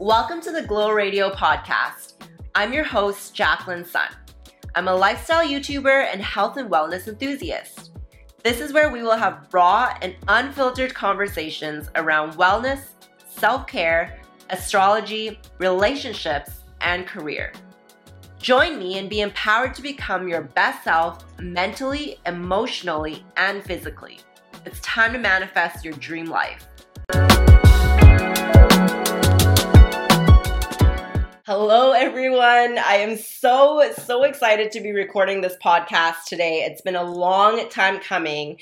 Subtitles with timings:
[0.00, 2.14] Welcome to the Glow Radio podcast.
[2.54, 4.08] I'm your host, Jacqueline Sun.
[4.74, 7.90] I'm a lifestyle YouTuber and health and wellness enthusiast.
[8.42, 12.80] This is where we will have raw and unfiltered conversations around wellness,
[13.28, 14.18] self care,
[14.48, 17.52] astrology, relationships, and career.
[18.38, 24.20] Join me and be empowered to become your best self mentally, emotionally, and physically.
[24.64, 26.66] It's time to manifest your dream life.
[31.52, 32.78] Hello, everyone.
[32.78, 36.58] I am so, so excited to be recording this podcast today.
[36.60, 38.60] It's been a long time coming.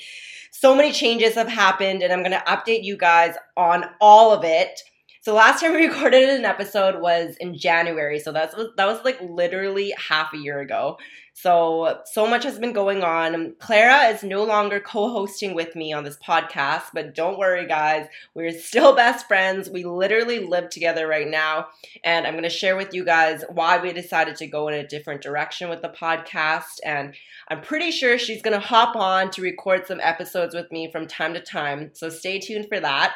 [0.49, 4.43] So many changes have happened, and I'm going to update you guys on all of
[4.43, 4.81] it.
[5.21, 8.17] So last time we recorded an episode was in January.
[8.17, 10.97] So that's that was like literally half a year ago.
[11.41, 13.55] So so much has been going on.
[13.59, 18.51] Clara is no longer co-hosting with me on this podcast, but don't worry guys, we're
[18.51, 19.69] still best friends.
[19.69, 21.67] We literally live together right now,
[22.03, 24.87] and I'm going to share with you guys why we decided to go in a
[24.87, 27.13] different direction with the podcast and
[27.47, 31.07] I'm pretty sure she's going to hop on to record some episodes with me from
[31.07, 31.91] time to time.
[31.93, 33.13] So stay tuned for that.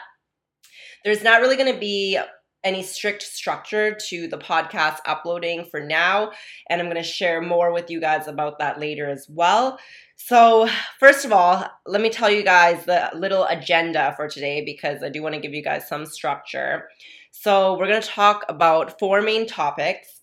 [1.04, 2.18] There's not really going to be
[2.64, 6.32] any strict structure to the podcast uploading for now.
[6.70, 9.80] And I'm going to share more with you guys about that later as well.
[10.16, 10.70] So,
[11.00, 15.10] first of all, let me tell you guys the little agenda for today because I
[15.10, 16.88] do want to give you guys some structure.
[17.32, 20.22] So, we're going to talk about four main topics.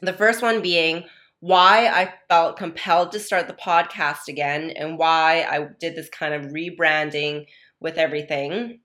[0.00, 1.04] The first one being
[1.40, 6.34] why I felt compelled to start the podcast again and why I did this kind
[6.34, 7.46] of rebranding
[7.80, 8.78] with everything.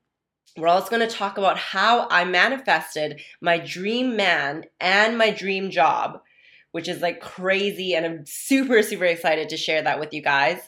[0.58, 5.70] We're also going to talk about how I manifested my dream man and my dream
[5.70, 6.20] job,
[6.72, 7.94] which is like crazy.
[7.94, 10.60] And I'm super, super excited to share that with you guys.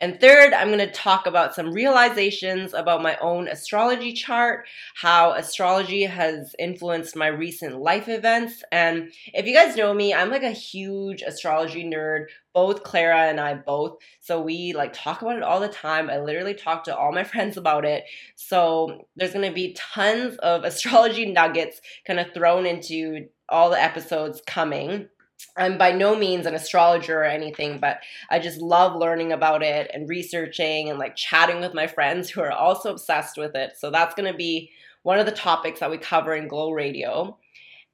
[0.00, 5.32] And third, I'm going to talk about some realizations about my own astrology chart, how
[5.32, 8.64] astrology has influenced my recent life events.
[8.72, 13.40] And if you guys know me, I'm like a huge astrology nerd, both Clara and
[13.40, 13.98] I both.
[14.20, 16.10] So we like talk about it all the time.
[16.10, 18.04] I literally talk to all my friends about it.
[18.34, 23.80] So there's going to be tons of astrology nuggets kind of thrown into all the
[23.80, 25.08] episodes coming.
[25.56, 29.90] I'm by no means an astrologer or anything, but I just love learning about it
[29.94, 33.74] and researching and like chatting with my friends who are also obsessed with it.
[33.78, 34.70] So that's going to be
[35.02, 37.38] one of the topics that we cover in Glow Radio.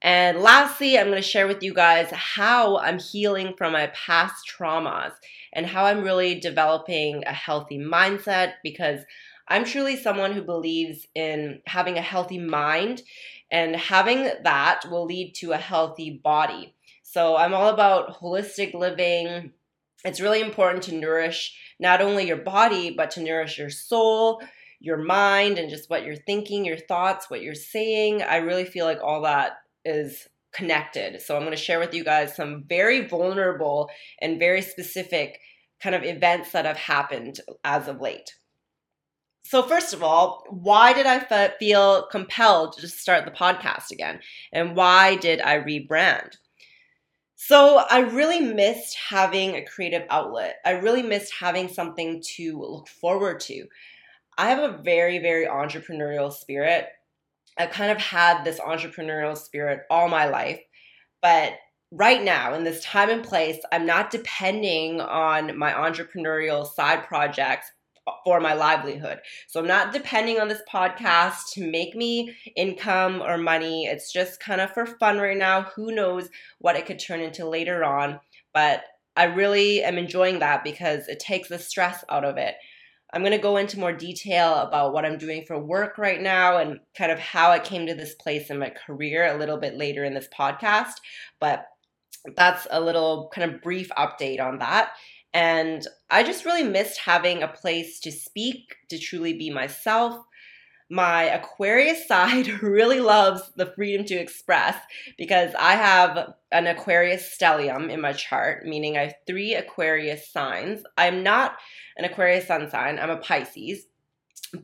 [0.03, 4.49] And lastly, I'm going to share with you guys how I'm healing from my past
[4.49, 5.13] traumas
[5.53, 9.01] and how I'm really developing a healthy mindset because
[9.51, 13.03] I'm truly someone who believes in having a healthy mind,
[13.51, 16.73] and having that will lead to a healthy body.
[17.13, 19.51] So I'm all about holistic living.
[20.05, 24.41] It's really important to nourish not only your body, but to nourish your soul,
[24.79, 28.23] your mind, and just what you're thinking, your thoughts, what you're saying.
[28.23, 29.55] I really feel like all that
[29.85, 31.21] is connected.
[31.21, 35.41] So I'm going to share with you guys some very vulnerable and very specific
[35.83, 38.37] kind of events that have happened as of late.
[39.43, 41.19] So, first of all, why did I
[41.59, 44.21] feel compelled to start the podcast again?
[44.53, 46.37] And why did I rebrand?
[47.43, 50.57] So I really missed having a creative outlet.
[50.63, 53.67] I really missed having something to look forward to.
[54.37, 56.89] I have a very, very entrepreneurial spirit.
[57.57, 60.61] I kind of had this entrepreneurial spirit all my life,
[61.23, 61.55] but
[61.91, 67.73] right now in this time and place, I'm not depending on my entrepreneurial side projects
[68.25, 69.21] for my livelihood.
[69.49, 73.87] So I'm not depending on this podcast to make me income or money.
[73.87, 75.63] It's just kind of for fun right now.
[75.77, 76.29] Who knows
[76.59, 78.21] what it could turn into later on.
[78.53, 78.83] But
[79.17, 82.55] I really am enjoying that because it takes the stress out of it.
[83.13, 86.59] I'm going to go into more detail about what I'm doing for work right now
[86.59, 89.77] and kind of how I came to this place in my career a little bit
[89.77, 90.95] later in this podcast.
[91.41, 91.67] But
[92.37, 94.93] that's a little kind of brief update on that.
[95.33, 100.25] And I just really missed having a place to speak, to truly be myself.
[100.89, 104.77] My Aquarius side really loves the freedom to express
[105.17, 110.83] because I have an Aquarius stellium in my chart, meaning I have three Aquarius signs.
[110.99, 111.57] I'm not
[111.97, 113.87] an Aquarius sun sign, I'm a Pisces,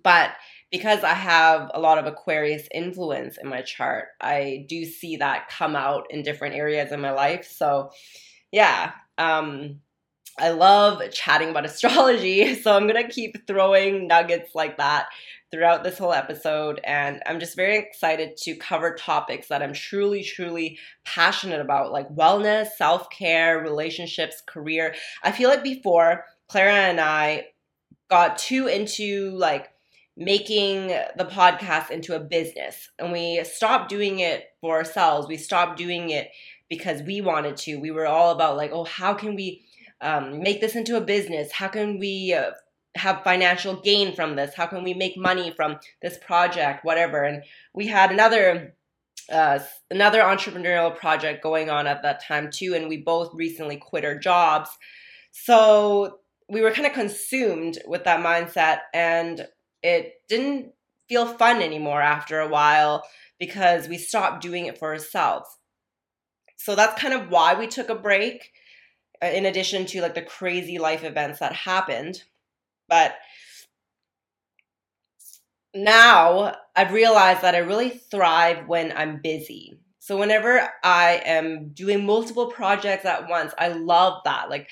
[0.02, 0.32] but
[0.72, 5.48] because I have a lot of Aquarius influence in my chart, I do see that
[5.48, 7.48] come out in different areas in my life.
[7.48, 7.90] So,
[8.50, 9.80] yeah, um,
[10.38, 15.06] I love chatting about astrology, so I'm gonna keep throwing nuggets like that
[15.50, 16.80] throughout this whole episode.
[16.84, 22.08] And I'm just very excited to cover topics that I'm truly, truly passionate about, like
[22.14, 24.94] wellness, self care, relationships, career.
[25.22, 27.46] I feel like before, Clara and I
[28.08, 29.70] got too into like
[30.16, 35.28] making the podcast into a business and we stopped doing it for ourselves.
[35.28, 36.30] We stopped doing it
[36.68, 37.76] because we wanted to.
[37.76, 39.65] We were all about like, oh, how can we
[40.00, 41.52] um, make this into a business?
[41.52, 42.52] How can we uh,
[42.96, 44.54] have financial gain from this?
[44.54, 46.84] How can we make money from this project?
[46.84, 47.22] Whatever.
[47.24, 47.42] And
[47.74, 48.74] we had another
[49.30, 49.58] uh,
[49.90, 54.16] another entrepreneurial project going on at that time too, and we both recently quit our
[54.16, 54.70] jobs.
[55.32, 59.48] So we were kind of consumed with that mindset, and
[59.82, 60.72] it didn't
[61.08, 63.04] feel fun anymore after a while
[63.38, 65.48] because we stopped doing it for ourselves.
[66.56, 68.50] So that's kind of why we took a break,
[69.22, 72.22] Uh, in addition to like the crazy life events that happened.
[72.88, 73.16] But
[75.74, 79.78] now I've realized that I really thrive when I'm busy.
[79.98, 84.48] So whenever I am doing multiple projects at once, I love that.
[84.48, 84.70] Like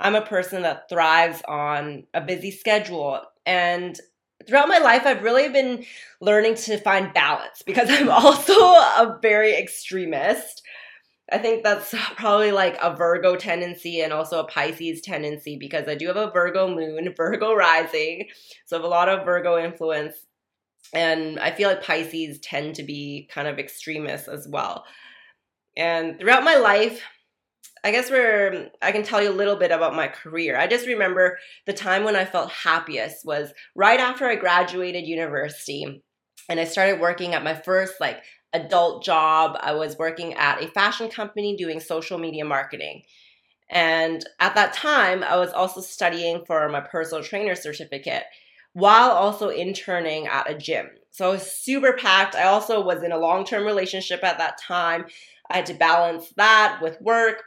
[0.00, 3.98] I'm a person that thrives on a busy schedule and
[4.46, 5.84] throughout my life I've really been
[6.20, 10.61] learning to find balance because I'm also a very extremist.
[11.30, 15.94] I think that's probably like a Virgo tendency and also a Pisces tendency because I
[15.94, 18.28] do have a Virgo moon, Virgo rising.
[18.66, 20.14] So I have a lot of Virgo influence.
[20.94, 24.84] And I feel like Pisces tend to be kind of extremists as well.
[25.76, 27.02] And throughout my life,
[27.84, 30.56] I guess where I can tell you a little bit about my career.
[30.56, 36.02] I just remember the time when I felt happiest was right after I graduated university
[36.48, 38.22] and I started working at my first like
[38.52, 39.56] adult job.
[39.60, 43.02] I was working at a fashion company doing social media marketing.
[43.70, 48.24] And at that time, I was also studying for my personal trainer certificate
[48.74, 50.88] while also interning at a gym.
[51.10, 52.34] So I was super packed.
[52.34, 55.06] I also was in a long term relationship at that time.
[55.50, 57.42] I had to balance that with work,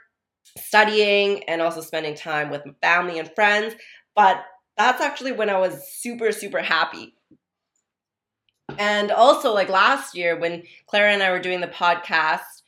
[0.58, 3.76] studying, and also spending time with family and friends.
[4.16, 4.44] But
[4.78, 7.16] that's actually when I was super, super happy.
[8.78, 12.62] And also, like last year, when Clara and I were doing the podcast,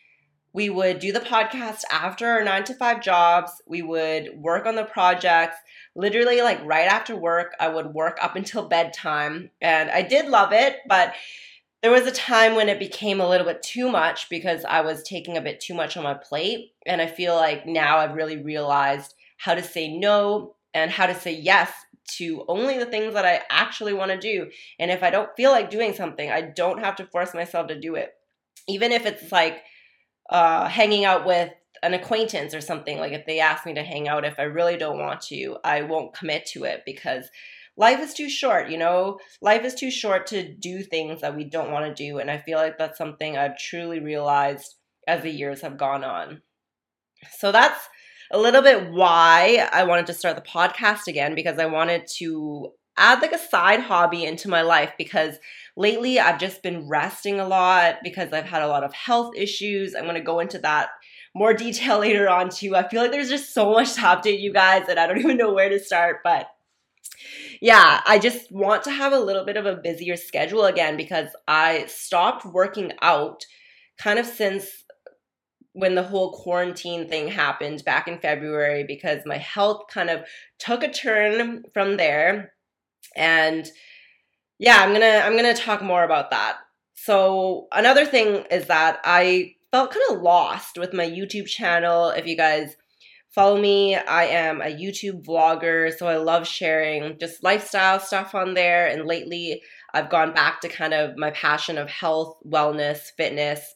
[0.53, 3.61] we would do the podcast after our nine to five jobs.
[3.67, 5.57] We would work on the projects.
[5.95, 9.51] Literally, like right after work, I would work up until bedtime.
[9.61, 11.13] And I did love it, but
[11.83, 15.03] there was a time when it became a little bit too much because I was
[15.03, 16.71] taking a bit too much on my plate.
[16.85, 21.15] And I feel like now I've really realized how to say no and how to
[21.15, 21.71] say yes
[22.17, 24.49] to only the things that I actually want to do.
[24.79, 27.79] And if I don't feel like doing something, I don't have to force myself to
[27.79, 28.11] do it.
[28.67, 29.63] Even if it's like
[30.29, 31.51] uh, hanging out with
[31.83, 34.77] an acquaintance or something, like if they ask me to hang out, if I really
[34.77, 37.25] don't want to, I won't commit to it because
[37.75, 39.19] life is too short, you know?
[39.41, 42.19] Life is too short to do things that we don't want to do.
[42.19, 44.75] And I feel like that's something I've truly realized
[45.07, 46.41] as the years have gone on.
[47.37, 47.79] So that's
[48.31, 52.71] a little bit why I wanted to start the podcast again because I wanted to
[52.97, 55.37] add like a side hobby into my life because
[55.75, 59.95] lately I've just been resting a lot because I've had a lot of health issues.
[59.95, 60.89] I'm going to go into that
[61.35, 62.75] more detail later on too.
[62.75, 65.37] I feel like there's just so much to update you guys that I don't even
[65.37, 66.47] know where to start, but
[67.61, 71.29] yeah, I just want to have a little bit of a busier schedule again because
[71.47, 73.45] I stopped working out
[73.97, 74.67] kind of since
[75.77, 80.23] when the whole quarantine thing happened back in February because my health kind of
[80.57, 82.53] took a turn from there
[83.15, 83.69] and
[84.57, 86.57] yeah, I'm going to I'm going to talk more about that.
[86.95, 92.09] So, another thing is that I felt kind of lost with my YouTube channel.
[92.09, 92.75] If you guys
[93.29, 98.55] follow me, I am a YouTube vlogger, so I love sharing just lifestyle stuff on
[98.55, 99.61] there and lately
[99.93, 103.75] I've gone back to kind of my passion of health, wellness, fitness,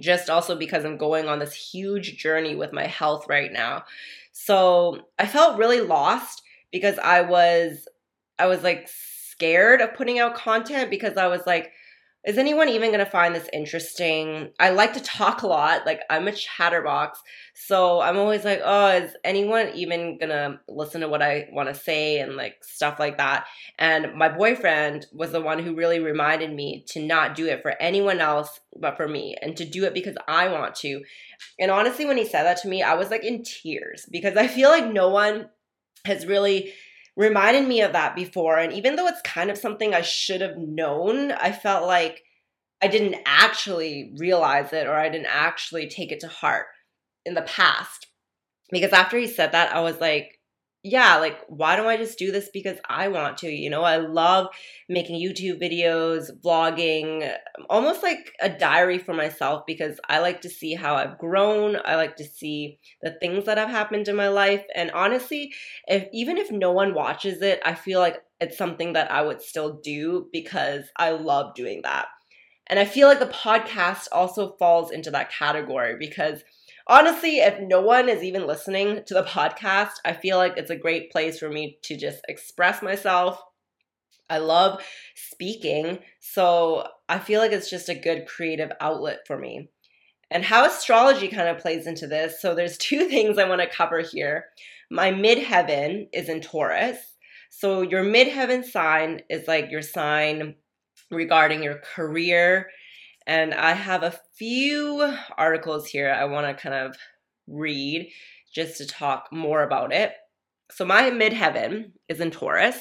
[0.00, 3.84] just also because I'm going on this huge journey with my health right now.
[4.32, 7.88] So I felt really lost because I was
[8.38, 11.72] I was like scared of putting out content because I was like,
[12.26, 14.50] is anyone even going to find this interesting?
[14.58, 15.86] I like to talk a lot.
[15.86, 17.20] Like, I'm a chatterbox.
[17.54, 21.68] So I'm always like, oh, is anyone even going to listen to what I want
[21.68, 23.46] to say and like stuff like that?
[23.78, 27.80] And my boyfriend was the one who really reminded me to not do it for
[27.80, 31.02] anyone else but for me and to do it because I want to.
[31.58, 34.48] And honestly, when he said that to me, I was like in tears because I
[34.48, 35.48] feel like no one
[36.04, 36.72] has really
[37.18, 38.58] reminded me of that before.
[38.58, 42.22] And even though it's kind of something I should have known, I felt like
[42.80, 46.66] I didn't actually realize it or I didn't actually take it to heart
[47.26, 48.06] in the past.
[48.70, 50.37] Because after he said that, I was like,
[50.90, 53.48] yeah, like, why don't I just do this because I want to?
[53.48, 54.48] You know, I love
[54.88, 57.30] making YouTube videos, vlogging,
[57.68, 61.76] almost like a diary for myself because I like to see how I've grown.
[61.84, 64.64] I like to see the things that have happened in my life.
[64.74, 65.52] And honestly,
[65.86, 69.42] if even if no one watches it, I feel like it's something that I would
[69.42, 72.06] still do because I love doing that.
[72.68, 76.42] And I feel like the podcast also falls into that category because
[76.88, 80.76] honestly, if no one is even listening to the podcast, I feel like it's a
[80.76, 83.40] great place for me to just express myself.
[84.30, 84.82] I love
[85.14, 89.70] speaking, so I feel like it's just a good creative outlet for me.
[90.30, 92.40] And how astrology kind of plays into this.
[92.40, 94.46] So there's two things I want to cover here.
[94.90, 96.98] My midheaven is in Taurus.
[97.50, 100.54] So your midheaven sign is like your sign
[101.10, 102.68] regarding your career
[103.28, 106.96] and I have a few articles here I want to kind of
[107.46, 108.10] read
[108.52, 110.14] just to talk more about it.
[110.72, 112.78] So, my midheaven is in Taurus.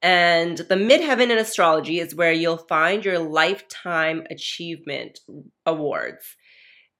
[0.00, 5.20] And the midheaven in astrology is where you'll find your lifetime achievement
[5.64, 6.36] awards.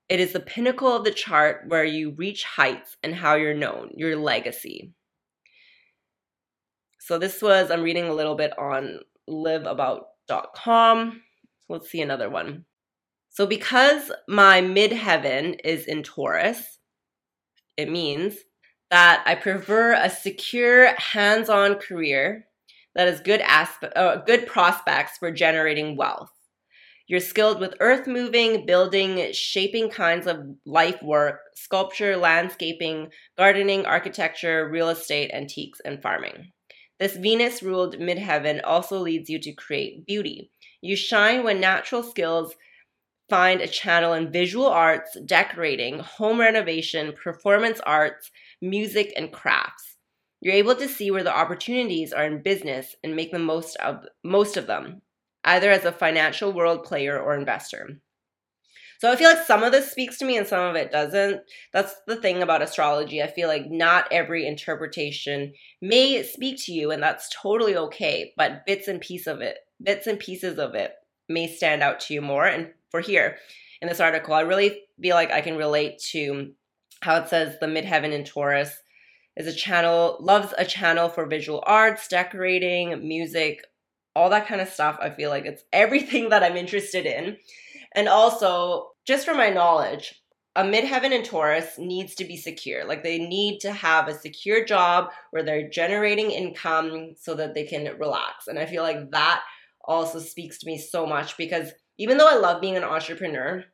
[0.09, 3.91] It is the pinnacle of the chart where you reach heights and how you're known,
[3.97, 4.93] your legacy.
[7.01, 11.23] So, this was, I'm reading a little bit on liveabout.com.
[11.69, 12.65] Let's see another one.
[13.31, 16.79] So, because my midheaven is in Taurus,
[17.77, 18.37] it means
[18.91, 22.47] that I prefer a secure, hands on career
[22.95, 26.31] that has good, aspe- uh, good prospects for generating wealth.
[27.07, 34.69] You're skilled with earth moving, building, shaping kinds of life work, sculpture, landscaping, gardening, architecture,
[34.71, 36.53] real estate, antiques, and farming.
[37.01, 40.51] This Venus ruled midheaven also leads you to create beauty,
[40.83, 42.55] you shine when natural skills
[43.31, 49.97] find a channel in visual arts, decorating, home renovation, performance arts, music, and crafts.
[50.41, 54.05] You're able to see where the opportunities are in business and make the most of
[54.25, 55.03] most of them,
[55.45, 58.01] either as a financial world player or investor.
[58.99, 61.43] So I feel like some of this speaks to me and some of it doesn't.
[61.73, 63.23] That's the thing about astrology.
[63.23, 68.67] I feel like not every interpretation may speak to you and that's totally okay, but
[68.67, 70.93] bits and pieces of it bits and pieces of it
[71.29, 72.47] may stand out to you more.
[72.47, 73.37] And for here
[73.81, 76.53] in this article, I really feel like I can relate to
[77.03, 78.75] how it says the midheaven in Taurus
[79.37, 83.65] is a channel, loves a channel for visual arts, decorating, music,
[84.15, 84.99] all that kind of stuff.
[85.01, 87.39] I feel like it's everything that I'm interested in.
[87.95, 90.23] And also, just for my knowledge,
[90.55, 92.85] a midheaven in Taurus needs to be secure.
[92.85, 97.65] Like they need to have a secure job where they're generating income so that they
[97.65, 98.49] can relax.
[98.49, 99.43] And I feel like that
[99.85, 103.65] also speaks to me so much because even though I love being an entrepreneur,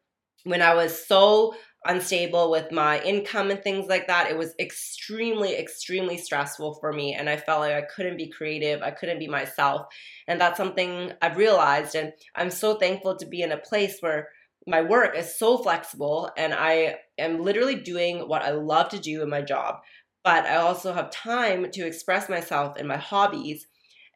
[0.44, 5.56] when I was so unstable with my income and things like that, it was extremely,
[5.56, 7.14] extremely stressful for me.
[7.14, 9.86] And I felt like I couldn't be creative, I couldn't be myself.
[10.26, 11.94] And that's something I've realized.
[11.94, 14.28] And I'm so thankful to be in a place where
[14.66, 19.22] my work is so flexible and I am literally doing what I love to do
[19.22, 19.76] in my job.
[20.24, 23.66] But I also have time to express myself in my hobbies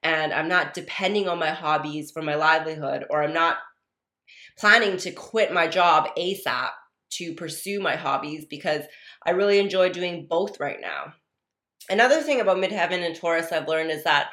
[0.03, 3.59] and I'm not depending on my hobbies for my livelihood, or I'm not
[4.59, 6.71] planning to quit my job ASAP
[7.11, 8.83] to pursue my hobbies because
[9.25, 11.15] I really enjoy doing both right now.
[11.91, 14.31] Another thing about Midheaven and Taurus I've learned is that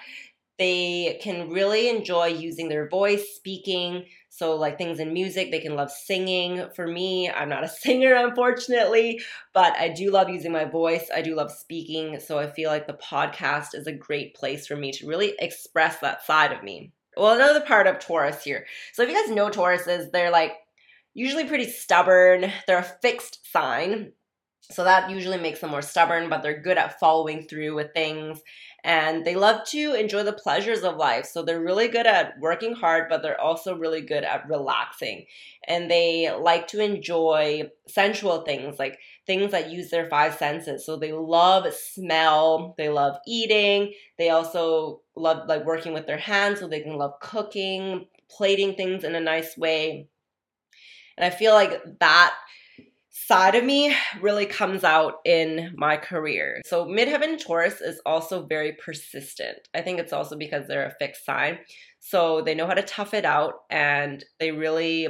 [0.59, 5.75] they can really enjoy using their voice, speaking, so, like things in music, they can
[5.75, 6.69] love singing.
[6.75, 9.21] For me, I'm not a singer, unfortunately,
[9.53, 11.09] but I do love using my voice.
[11.13, 12.19] I do love speaking.
[12.19, 15.97] So, I feel like the podcast is a great place for me to really express
[15.99, 16.93] that side of me.
[17.17, 18.65] Well, another part of Taurus here.
[18.93, 20.53] So, if you guys know Tauruses, they're like
[21.13, 24.13] usually pretty stubborn, they're a fixed sign.
[24.71, 28.39] So that usually makes them more stubborn, but they're good at following through with things
[28.83, 31.25] and they love to enjoy the pleasures of life.
[31.25, 35.25] So they're really good at working hard, but they're also really good at relaxing.
[35.67, 40.85] And they like to enjoy sensual things, like things that use their five senses.
[40.85, 46.59] So they love smell, they love eating, they also love like working with their hands,
[46.59, 50.07] so they can love cooking, plating things in a nice way.
[51.17, 52.33] And I feel like that
[53.29, 56.63] side of me really comes out in my career.
[56.65, 59.59] So midheaven Taurus is also very persistent.
[59.75, 61.59] I think it's also because they're a fixed sign.
[61.99, 65.09] So they know how to tough it out and they really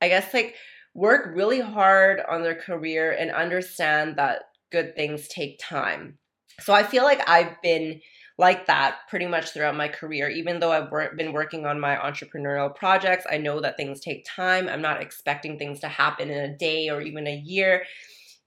[0.00, 0.56] I guess like
[0.92, 6.18] work really hard on their career and understand that good things take time.
[6.58, 8.00] So I feel like I've been
[8.40, 10.30] like that pretty much throughout my career.
[10.30, 14.24] Even though I've wor- been working on my entrepreneurial projects, I know that things take
[14.24, 14.66] time.
[14.66, 17.84] I'm not expecting things to happen in a day or even a year.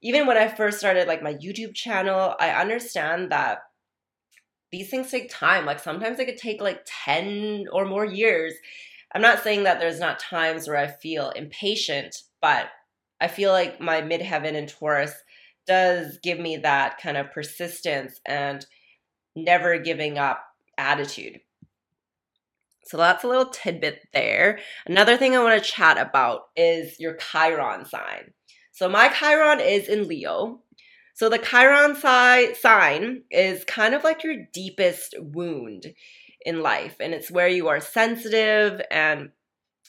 [0.02, 3.60] even when I first started like my YouTube channel, I understand that
[4.72, 5.64] these things take time.
[5.64, 8.52] Like sometimes it could take like 10 or more years.
[9.14, 12.66] I'm not saying that there's not times where I feel impatient, but
[13.20, 15.14] I feel like my midheaven and Taurus
[15.68, 18.66] does give me that kind of persistence and
[19.34, 20.44] never giving up
[20.76, 21.40] attitude.
[22.86, 24.58] So that's a little tidbit there.
[24.86, 28.32] Another thing I want to chat about is your Chiron sign.
[28.72, 30.60] So my Chiron is in Leo.
[31.14, 35.94] So the Chiron si- sign is kind of like your deepest wound
[36.44, 39.30] in life, and it's where you are sensitive and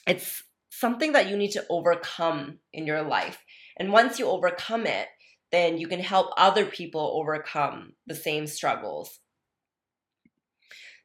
[0.06, 3.42] it's something that you need to overcome in your life.
[3.76, 5.08] And once you overcome it,
[5.52, 9.20] then you can help other people overcome the same struggles.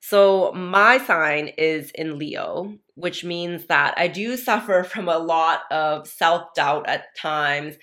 [0.02, 5.62] So, my sign is in Leo, which means that I do suffer from a lot
[5.72, 7.76] of self doubt at times.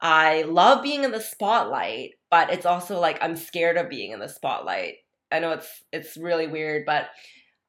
[0.00, 4.20] I love being in the spotlight, but it's also like I'm scared of being in
[4.20, 4.96] the spotlight.
[5.32, 7.08] I know it's it's really weird, but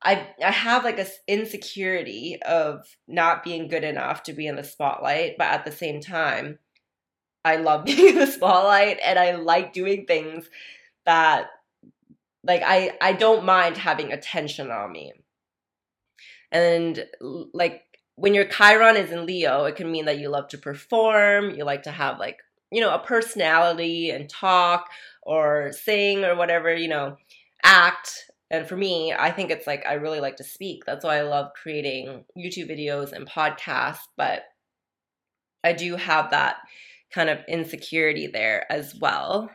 [0.03, 4.63] I I have like a insecurity of not being good enough to be in the
[4.63, 6.59] spotlight, but at the same time,
[7.43, 10.49] I love being in the spotlight and I like doing things
[11.05, 11.47] that
[12.45, 15.13] like I I don't mind having attention on me.
[16.51, 17.05] And
[17.53, 17.83] like
[18.15, 21.65] when your Chiron is in Leo, it can mean that you love to perform, you
[21.65, 22.37] like to have like,
[22.71, 24.89] you know, a personality and talk
[25.23, 27.17] or sing or whatever, you know,
[27.63, 28.31] act.
[28.51, 30.85] And for me, I think it's like I really like to speak.
[30.85, 34.43] That's why I love creating YouTube videos and podcasts, but
[35.63, 36.57] I do have that
[37.11, 39.49] kind of insecurity there as well.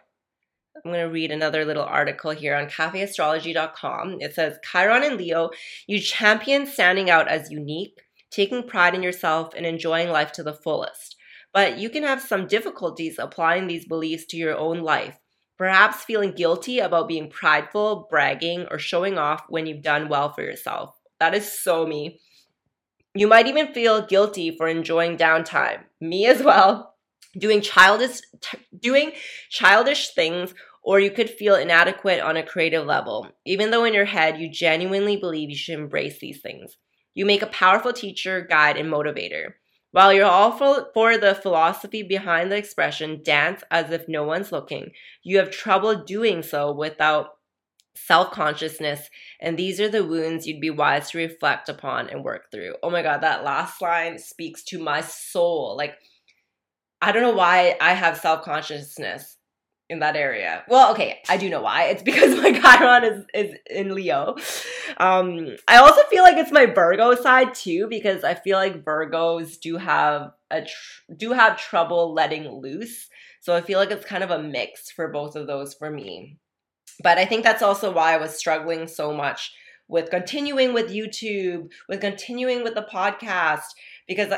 [0.84, 4.18] I'm going to read another little article here on cafeastrology.com.
[4.20, 5.50] It says Chiron and Leo,
[5.86, 10.54] you champion standing out as unique, taking pride in yourself, and enjoying life to the
[10.54, 11.16] fullest.
[11.52, 15.18] But you can have some difficulties applying these beliefs to your own life,
[15.58, 20.42] perhaps feeling guilty about being prideful, bragging, or showing off when you've done well for
[20.42, 20.96] yourself.
[21.18, 22.20] That is so me.
[23.14, 25.80] You might even feel guilty for enjoying downtime.
[26.00, 26.90] Me as well
[27.38, 29.12] doing childish t- doing
[29.50, 33.28] childish things or you could feel inadequate on a creative level.
[33.44, 36.76] Even though in your head you genuinely believe you should embrace these things.
[37.14, 39.54] You make a powerful teacher guide and motivator.
[39.92, 44.92] While you're all for, the philosophy behind the expression dance as if no one's looking
[45.22, 47.30] you have trouble doing so without
[47.96, 52.74] self-consciousness and these are the wounds you'd be wise to reflect upon and work through.
[52.82, 55.76] Oh my god that last line speaks to my soul.
[55.76, 55.96] Like
[57.02, 59.36] I don't know why I have self consciousness
[59.90, 60.62] in that area.
[60.68, 61.86] Well, okay, I do know why.
[61.86, 64.36] It's because my Chiron is is in Leo.
[64.96, 69.60] Um, I also feel like it's my Virgo side too because I feel like Virgos
[69.60, 73.08] do have a tr- do have trouble letting loose.
[73.40, 76.38] So I feel like it's kind of a mix for both of those for me.
[77.02, 79.52] But I think that's also why I was struggling so much
[79.88, 83.64] with continuing with YouTube, with continuing with the podcast
[84.06, 84.32] because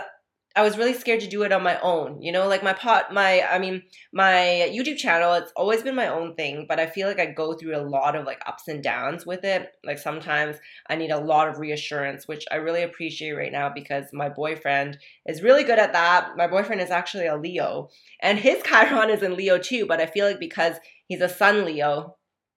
[0.54, 2.20] I was really scared to do it on my own.
[2.20, 6.08] You know, like my pot, my, I mean, my YouTube channel, it's always been my
[6.08, 8.82] own thing, but I feel like I go through a lot of like ups and
[8.82, 9.72] downs with it.
[9.84, 14.06] Like sometimes I need a lot of reassurance, which I really appreciate right now because
[14.12, 16.36] my boyfriend is really good at that.
[16.36, 17.88] My boyfriend is actually a Leo
[18.20, 21.64] and his Chiron is in Leo too, but I feel like because he's a Sun
[21.64, 22.16] Leo,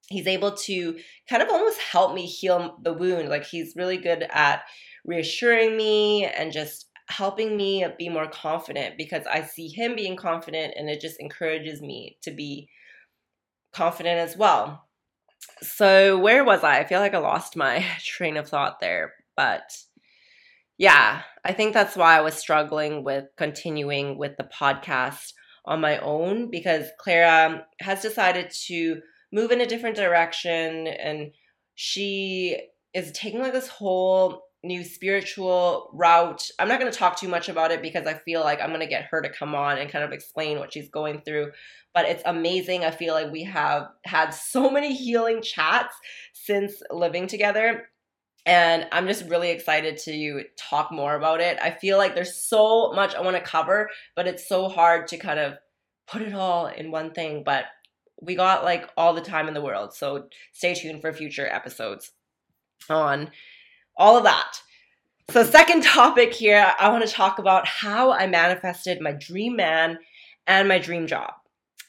[0.10, 0.98] he's able to
[1.30, 3.30] kind of almost help me heal the wound.
[3.30, 4.64] Like he's really good at
[5.06, 10.74] reassuring me and just helping me be more confident because I see him being confident
[10.76, 12.70] and it just encourages me to be
[13.74, 14.88] confident as well.
[15.62, 16.80] So, where was I?
[16.80, 19.78] I feel like I lost my train of thought there, but
[20.78, 25.34] yeah, I think that's why I was struggling with continuing with the podcast
[25.66, 31.32] on my own because Clara has decided to move in a different direction and
[31.76, 32.58] she
[32.94, 36.50] is taking like this whole new spiritual route.
[36.60, 38.82] I'm not going to talk too much about it because I feel like I'm going
[38.82, 41.52] to get her to come on and kind of explain what she's going through.
[41.94, 42.84] But it's amazing.
[42.84, 45.96] I feel like we have had so many healing chats
[46.34, 47.90] since living together.
[48.46, 51.58] And I'm just really excited to talk more about it.
[51.62, 55.18] I feel like there's so much I want to cover, but it's so hard to
[55.18, 55.54] kind of
[56.08, 57.44] put it all in one thing.
[57.44, 57.66] But
[58.22, 59.94] we got like all the time in the world.
[59.94, 62.12] So stay tuned for future episodes
[62.90, 63.32] on
[63.98, 64.62] all of that.
[65.32, 69.98] So, second topic here, I want to talk about how I manifested my dream man
[70.46, 71.34] and my dream job.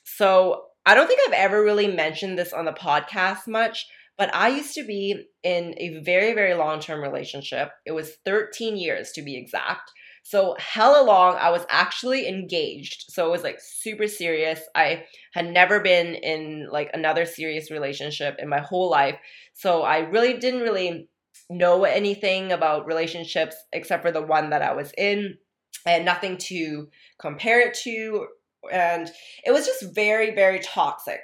[0.05, 4.49] So, I don't think I've ever really mentioned this on the podcast much, but I
[4.49, 7.71] used to be in a very, very long term relationship.
[7.85, 9.90] It was 13 years to be exact.
[10.23, 13.05] So, hella long, I was actually engaged.
[13.11, 14.61] So, it was like super serious.
[14.75, 19.19] I had never been in like another serious relationship in my whole life.
[19.53, 21.09] So, I really didn't really
[21.51, 25.38] know anything about relationships except for the one that I was in.
[25.85, 28.27] Had nothing to compare it to.
[28.72, 29.11] And
[29.44, 31.20] it was just very, very toxic.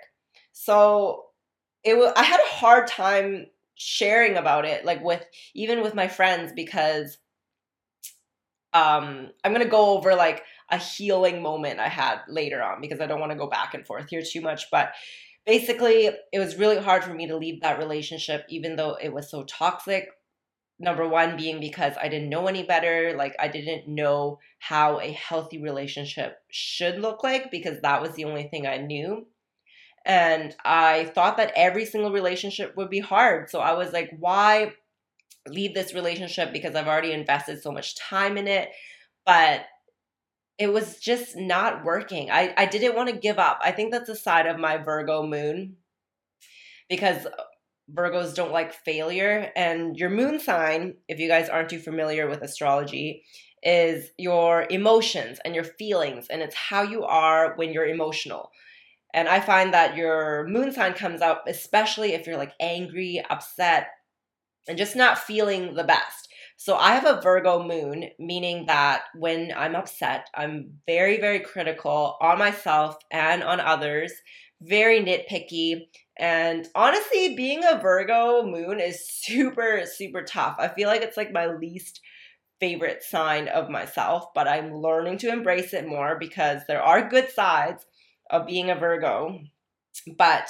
[0.52, 1.24] So,
[1.82, 6.06] it was, I had a hard time sharing about it, like with even with my
[6.06, 7.18] friends, because
[8.74, 13.06] um i'm gonna go over like a healing moment i had later on because i
[13.06, 14.92] don't want to go back and forth here too much but
[15.46, 19.30] basically it was really hard for me to leave that relationship even though it was
[19.30, 20.08] so toxic.
[20.78, 25.12] Number one being because i didn't know any better like i didn't know how a
[25.12, 29.26] healthy relationship should look like because that was the only thing i knew.
[30.04, 33.48] And i thought that every single relationship would be hard.
[33.48, 34.72] So i was like why
[35.48, 36.52] leave this relationship?
[36.52, 38.70] Because I've already invested so much time in it.
[39.24, 39.64] But
[40.58, 42.30] it was just not working.
[42.30, 43.60] I, I didn't want to give up.
[43.64, 45.76] I think that's a side of my Virgo moon
[46.88, 47.30] because uh,
[47.92, 49.50] Virgos don't like failure.
[49.56, 53.24] And your moon sign, if you guys aren't too familiar with astrology,
[53.62, 58.50] is your emotions and your feelings, and it's how you are when you're emotional.
[59.14, 63.88] And I find that your moon sign comes out, especially if you're like angry, upset,
[64.66, 66.21] and just not feeling the best.
[66.64, 72.16] So I have a Virgo moon, meaning that when I'm upset, I'm very, very critical
[72.20, 74.12] on myself and on others,
[74.60, 75.88] very nitpicky.
[76.16, 80.54] And honestly, being a Virgo moon is super, super tough.
[80.60, 82.00] I feel like it's like my least
[82.60, 87.28] favorite sign of myself, but I'm learning to embrace it more because there are good
[87.28, 87.84] sides
[88.30, 89.40] of being a Virgo.
[90.16, 90.48] But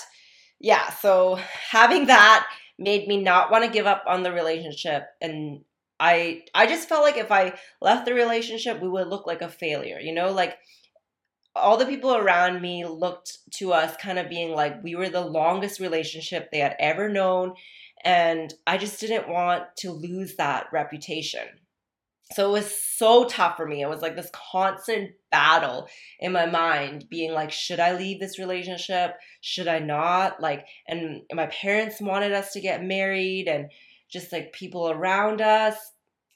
[0.60, 1.36] yeah, so
[1.70, 2.46] having that
[2.78, 5.62] made me not want to give up on the relationship and
[6.02, 9.48] I I just felt like if I left the relationship we would look like a
[9.48, 10.58] failure, you know, like
[11.54, 15.20] all the people around me looked to us kind of being like we were the
[15.20, 17.54] longest relationship they had ever known
[18.04, 21.46] and I just didn't want to lose that reputation.
[22.32, 23.82] So it was so tough for me.
[23.82, 25.86] It was like this constant battle
[26.18, 29.16] in my mind, being like, should I leave this relationship?
[29.40, 30.40] Should I not?
[30.40, 33.68] Like, and my parents wanted us to get married and
[34.12, 35.76] just like people around us.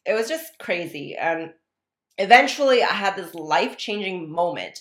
[0.04, 1.16] It was just crazy.
[1.16, 1.50] And
[2.18, 4.80] eventually I had this life changing moment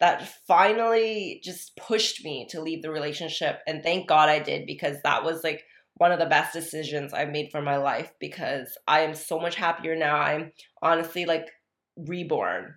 [0.00, 3.60] that finally just pushed me to leave the relationship.
[3.66, 7.30] And thank God I did because that was like one of the best decisions I've
[7.30, 10.16] made for my life because I am so much happier now.
[10.16, 10.52] I'm
[10.82, 11.48] honestly like
[11.96, 12.74] reborn.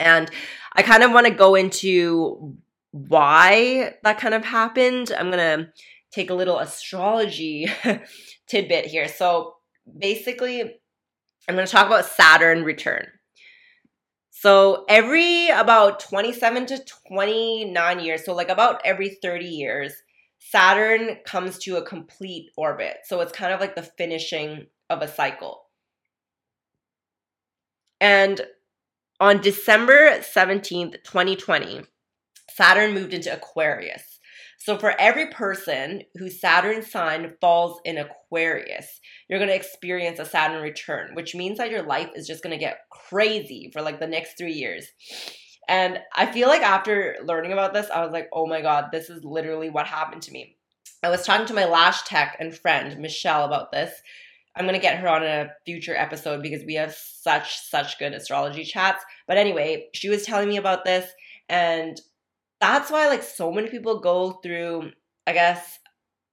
[0.00, 0.30] And
[0.72, 2.56] I kind of want to go into
[2.92, 5.12] why that kind of happened.
[5.16, 5.68] I'm going to
[6.10, 7.70] take a little astrology
[8.48, 9.08] tidbit here.
[9.08, 9.56] So
[9.98, 13.06] basically, I'm going to talk about Saturn return.
[14.30, 19.92] So every about 27 to 29 years, so like about every 30 years,
[20.38, 22.98] Saturn comes to a complete orbit.
[23.04, 25.62] So it's kind of like the finishing of a cycle.
[28.00, 28.40] And
[29.18, 31.82] on December 17th, 2020,
[32.50, 34.17] Saturn moved into Aquarius.
[34.68, 40.26] So for every person whose Saturn sign falls in Aquarius, you're going to experience a
[40.26, 43.98] Saturn return, which means that your life is just going to get crazy for like
[43.98, 44.86] the next 3 years.
[45.70, 49.08] And I feel like after learning about this, I was like, oh my God, this
[49.08, 50.58] is literally what happened to me.
[51.02, 53.90] I was talking to my lash tech and friend, Michelle, about this.
[54.54, 58.12] I'm going to get her on a future episode because we have such, such good
[58.12, 59.02] astrology chats.
[59.26, 61.10] But anyway, she was telling me about this.
[61.48, 61.98] And
[62.60, 64.90] that's why, like, so many people go through,
[65.26, 65.78] I guess,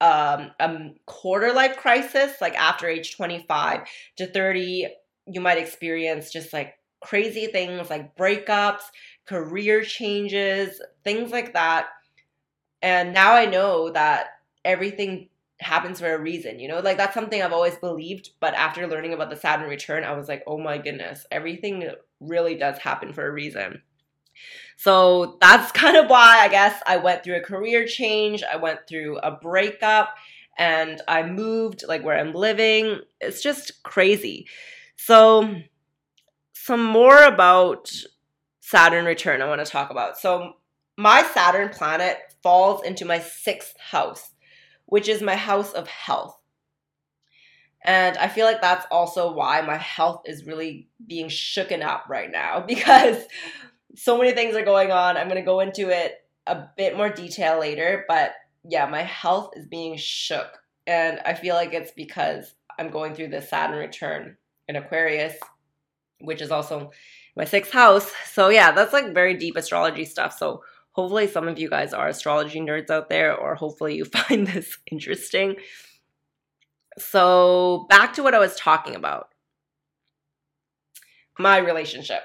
[0.00, 2.40] um, a quarter life crisis.
[2.40, 3.82] Like, after age 25
[4.18, 4.88] to 30,
[5.26, 8.82] you might experience just like crazy things like breakups,
[9.26, 11.86] career changes, things like that.
[12.82, 14.28] And now I know that
[14.64, 15.28] everything
[15.60, 16.80] happens for a reason, you know?
[16.80, 20.28] Like that's something I've always believed, but after learning about the Saturn return, I was
[20.28, 21.88] like, "Oh my goodness, everything
[22.20, 23.82] really does happen for a reason."
[24.76, 28.80] So that's kind of why I guess I went through a career change, I went
[28.88, 30.14] through a breakup,
[30.58, 33.00] and I moved like where I'm living.
[33.20, 34.46] It's just crazy.
[34.96, 35.54] So
[36.54, 37.92] some more about
[38.60, 40.18] Saturn return I want to talk about.
[40.18, 40.54] So,
[40.98, 44.32] my Saturn planet falls into my sixth house,
[44.86, 46.36] which is my house of health.
[47.84, 52.32] And I feel like that's also why my health is really being shooken up right
[52.32, 53.22] now because
[53.94, 55.16] so many things are going on.
[55.16, 58.32] I'm going to go into it a bit more detail later, but
[58.64, 60.58] yeah, my health is being shook.
[60.86, 64.36] And I feel like it's because I'm going through the Saturn return
[64.68, 65.36] in Aquarius
[66.20, 66.90] which is also
[67.36, 68.12] my sixth house.
[68.24, 70.36] So yeah, that's like very deep astrology stuff.
[70.36, 74.46] So hopefully some of you guys are astrology nerds out there, or hopefully you find
[74.46, 75.56] this interesting.
[76.98, 79.28] So back to what I was talking about.
[81.38, 82.22] My relationship.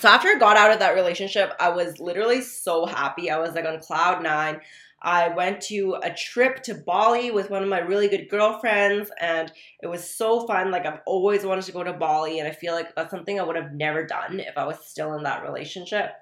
[0.00, 3.30] So after I got out of that relationship, I was literally so happy.
[3.30, 4.60] I was like on cloud nine.
[5.00, 9.52] I went to a trip to Bali with one of my really good girlfriends, and
[9.82, 10.70] it was so fun.
[10.70, 13.42] Like, I've always wanted to go to Bali, and I feel like that's something I
[13.42, 16.12] would have never done if I was still in that relationship.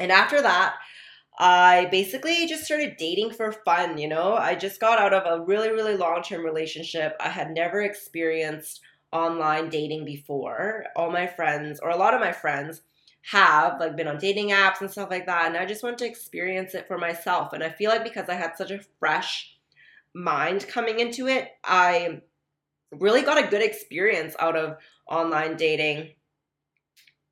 [0.00, 0.76] And after that,
[1.38, 4.34] I basically just started dating for fun, you know?
[4.34, 7.16] I just got out of a really, really long term relationship.
[7.20, 8.80] I had never experienced
[9.12, 10.84] online dating before.
[10.96, 12.82] All my friends, or a lot of my friends,
[13.26, 16.06] have like been on dating apps and stuff like that and I just want to
[16.06, 19.52] experience it for myself and I feel like because I had such a fresh
[20.14, 22.20] mind coming into it I
[22.92, 24.76] really got a good experience out of
[25.10, 26.10] online dating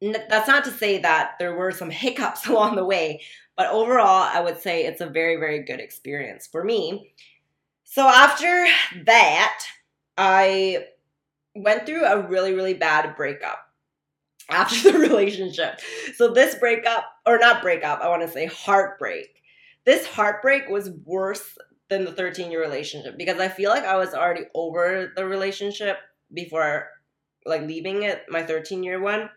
[0.01, 3.21] that's not to say that there were some hiccups along the way
[3.57, 7.13] but overall I would say it's a very very good experience for me
[7.85, 8.67] so after
[9.05, 9.65] that
[10.19, 10.87] I
[11.55, 13.65] went through a really really bad breakup
[14.51, 15.81] after the relationship.
[16.17, 19.43] So this breakup, or not breakup, I want to say heartbreak.
[19.85, 21.59] This heartbreak was worse
[21.91, 25.99] than the 13 year relationship because I feel like I was already over the relationship
[26.33, 26.89] before
[27.45, 29.29] like leaving it, my 13 year one.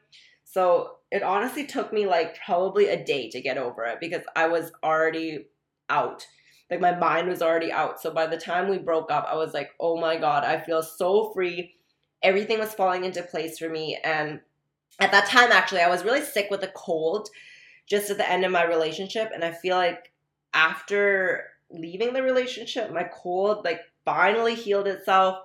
[0.46, 4.48] So it honestly took me like probably a day to get over it because I
[4.48, 5.48] was already
[5.90, 6.26] out.
[6.72, 8.02] Like my mind was already out.
[8.02, 10.82] So by the time we broke up, I was like, oh my God, I feel
[10.82, 11.76] so free.
[12.24, 13.98] Everything was falling into place for me.
[14.04, 14.42] And
[15.00, 17.30] at that time actually i was really sick with a cold
[17.86, 19.32] just at the end of my relationship.
[19.34, 20.12] And i feel like
[20.54, 25.40] after leaving the relationship my cold like finally healed itself.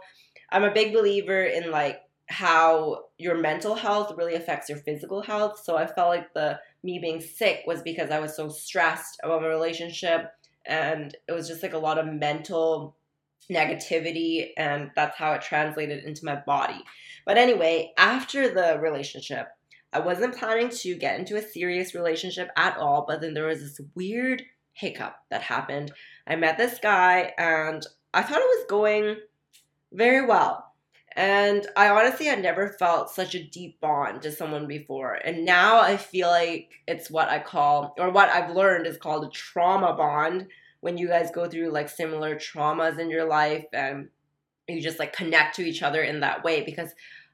[0.51, 5.61] I'm a big believer in like how your mental health really affects your physical health.
[5.63, 9.43] So i felt like the me being sick was because i was so stressed about
[9.43, 10.33] my relationship.
[10.65, 12.95] And it was just like a lot of mental
[13.51, 16.83] negativity and that's how it translated into my body.
[17.25, 19.49] But anyway, after the relationship,
[19.93, 23.61] I wasn't planning to get into a serious relationship at all, but then there was
[23.61, 25.93] this weird hiccup that happened.
[26.27, 29.17] I met this guy and I thought it was going
[29.93, 30.73] very well.
[31.15, 35.13] And I honestly had never felt such a deep bond to someone before.
[35.13, 39.25] And now I feel like it's what I call, or what I've learned is called
[39.25, 40.47] a trauma bond
[40.83, 44.09] when you guys go through like similar traumas in your life and
[44.69, 46.91] you just like connect to each other in that way because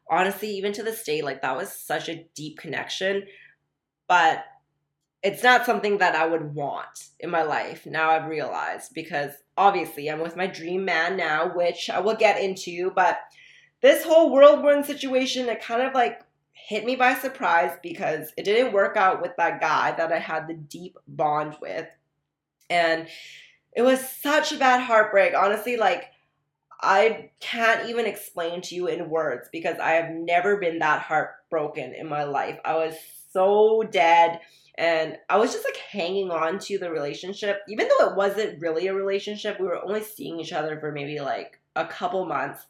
[0.09, 3.25] honestly even to this day like that was such a deep connection
[4.07, 4.45] but
[5.23, 10.09] it's not something that I would want in my life now I've realized because obviously
[10.09, 13.19] I'm with my dream man now which I will get into but
[13.81, 16.21] this whole whirlwind situation it kind of like
[16.53, 20.47] hit me by surprise because it didn't work out with that guy that I had
[20.47, 21.89] the deep bond with
[22.71, 23.09] and
[23.75, 25.35] it was such a bad heartbreak.
[25.35, 26.05] Honestly, like,
[26.81, 31.95] I can't even explain to you in words because I have never been that heartbroken
[31.95, 32.59] in my life.
[32.65, 32.95] I was
[33.33, 34.41] so dead
[34.77, 37.61] and I was just like hanging on to the relationship.
[37.69, 41.19] Even though it wasn't really a relationship, we were only seeing each other for maybe
[41.19, 42.65] like a couple months.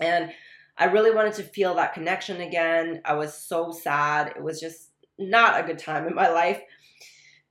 [0.00, 0.32] And
[0.76, 3.00] I really wanted to feel that connection again.
[3.04, 4.34] I was so sad.
[4.36, 6.60] It was just not a good time in my life.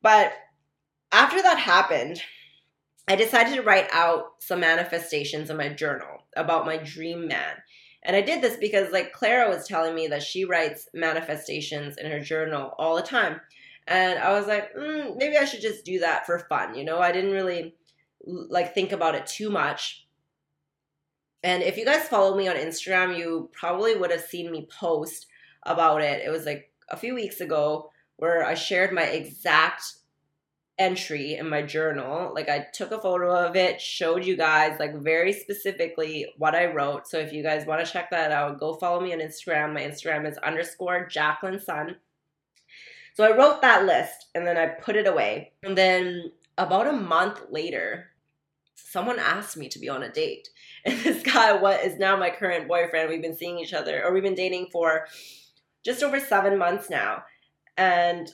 [0.01, 0.33] But
[1.15, 2.21] after that happened,
[3.07, 7.53] I decided to write out some manifestations in my journal about my dream man.
[8.03, 12.11] And I did this because, like, Clara was telling me that she writes manifestations in
[12.11, 13.39] her journal all the time.
[13.87, 16.75] And I was like, mm, maybe I should just do that for fun.
[16.75, 17.75] You know, I didn't really
[18.25, 20.05] like think about it too much.
[21.43, 25.27] And if you guys follow me on Instagram, you probably would have seen me post
[25.63, 26.25] about it.
[26.25, 29.83] It was like a few weeks ago where I shared my exact
[30.77, 32.33] entry in my journal.
[32.33, 36.65] Like I took a photo of it, showed you guys like very specifically what I
[36.65, 37.07] wrote.
[37.07, 39.73] So if you guys want to check that out, go follow me on Instagram.
[39.73, 41.95] My Instagram is underscore Jacqueline Sun.
[43.13, 45.53] So I wrote that list and then I put it away.
[45.63, 48.07] And then about a month later,
[48.75, 50.49] someone asked me to be on a date.
[50.87, 54.13] And this guy, what is now my current boyfriend, we've been seeing each other, or
[54.13, 55.07] we've been dating for
[55.83, 57.23] just over seven months now.
[57.75, 58.31] And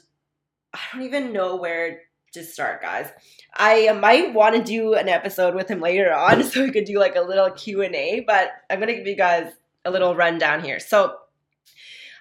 [0.73, 2.01] I don't even know where
[2.33, 3.09] to start, guys.
[3.53, 6.85] I uh, might want to do an episode with him later on so we could
[6.85, 9.51] do like a little Q&A, but I'm to give you guys
[9.85, 10.79] a little rundown here.
[10.79, 11.17] So,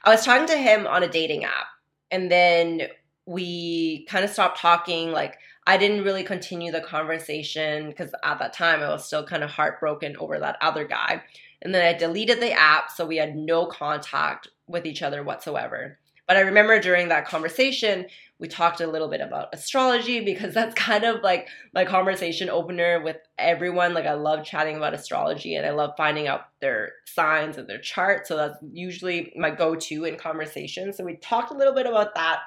[0.02, 1.66] I was talking to him on a dating app
[2.10, 2.88] and then
[3.26, 8.54] we kind of stopped talking like I didn't really continue the conversation because at that
[8.54, 11.22] time I was still kind of heartbroken over that other guy.
[11.62, 15.98] And then I deleted the app so we had no contact with each other whatsoever.
[16.26, 18.06] But I remember during that conversation,
[18.40, 23.02] we talked a little bit about astrology because that's kind of like my conversation opener
[23.02, 23.92] with everyone.
[23.92, 27.80] Like, I love chatting about astrology and I love finding out their signs and their
[27.80, 28.28] charts.
[28.28, 30.94] So, that's usually my go to in conversation.
[30.94, 32.40] So, we talked a little bit about that.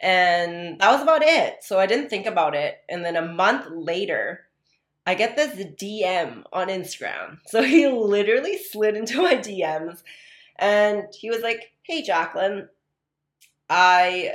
[0.00, 1.56] And that was about it.
[1.62, 2.76] So, I didn't think about it.
[2.88, 4.46] And then a month later,
[5.04, 7.38] I get this DM on Instagram.
[7.46, 10.04] So, he literally slid into my DMs
[10.60, 12.68] and he was like, "Hey, Jacqueline,
[13.68, 14.34] I."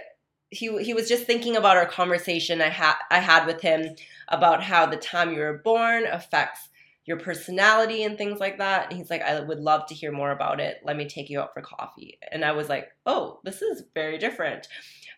[0.50, 3.96] He, he was just thinking about our conversation I had I had with him
[4.28, 6.70] about how the time you were born affects
[7.06, 8.90] your personality and things like that.
[8.90, 10.82] And he's like, I would love to hear more about it.
[10.84, 12.18] Let me take you out for coffee.
[12.32, 14.68] And I was like, oh, this is very different.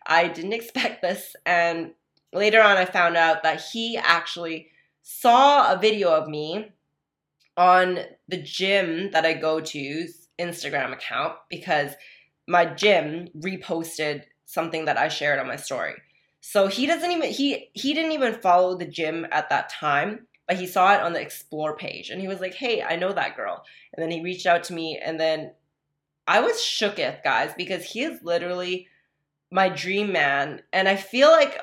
[0.06, 1.34] I didn't expect this.
[1.46, 1.92] And
[2.32, 4.68] later on, I found out that he actually
[5.02, 6.70] saw a video of me
[7.56, 11.92] on the gym that I go to's Instagram account because
[12.46, 15.92] my gym reposted something that I shared on my story.
[16.40, 20.56] So he doesn't even he he didn't even follow the gym at that time, but
[20.56, 23.36] he saw it on the explore page and he was like, "Hey, I know that
[23.36, 25.52] girl." And then he reached out to me and then
[26.26, 28.88] I was shooketh, guys, because he is literally
[29.50, 31.60] my dream man and I feel like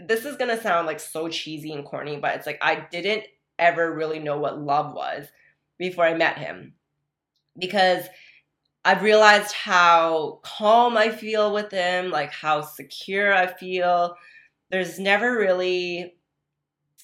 [0.00, 3.24] this is going to sound like so cheesy and corny, but it's like I didn't
[3.58, 5.26] ever really know what love was
[5.78, 6.74] before I met him
[7.56, 8.04] because
[8.88, 14.16] I've realized how calm I feel with him, like how secure I feel.
[14.70, 16.14] There's never really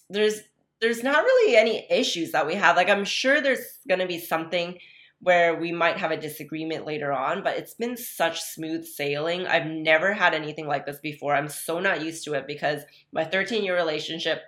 [0.09, 0.41] there's
[0.81, 2.77] there's not really any issues that we have.
[2.77, 4.79] Like I'm sure there's going to be something
[5.21, 9.47] where we might have a disagreement later on, but it's been such smooth sailing.
[9.47, 11.35] I've never had anything like this before.
[11.35, 12.81] I'm so not used to it because
[13.13, 14.41] my 13 year relationship,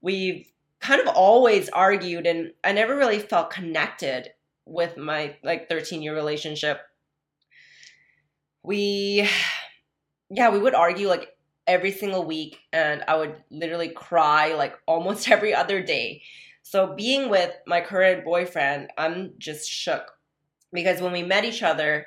[0.00, 4.30] we've kind of always argued and I never really felt connected
[4.66, 6.80] with my like 13 year relationship
[8.62, 9.28] we
[10.30, 11.28] yeah we would argue like
[11.66, 16.22] every single week and i would literally cry like almost every other day.
[16.66, 20.12] So being with my current boyfriend i'm just shook
[20.72, 22.06] because when we met each other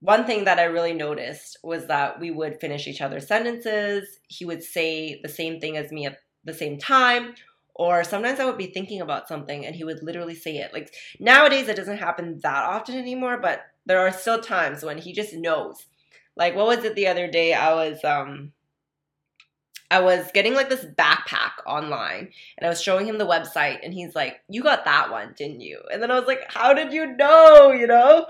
[0.00, 4.18] one thing that i really noticed was that we would finish each other's sentences.
[4.28, 7.34] He would say the same thing as me at the same time
[7.78, 10.72] or sometimes I would be thinking about something and he would literally say it.
[10.72, 15.12] Like nowadays, it doesn't happen that often anymore, but there are still times when he
[15.12, 15.84] just knows.
[16.36, 17.52] Like what was it the other day?
[17.52, 18.52] I was um
[19.90, 23.92] I was getting like this backpack online and I was showing him the website and
[23.92, 26.92] he's like, "You got that one, didn't you?" And then I was like, "How did
[26.92, 28.26] you know?" You know?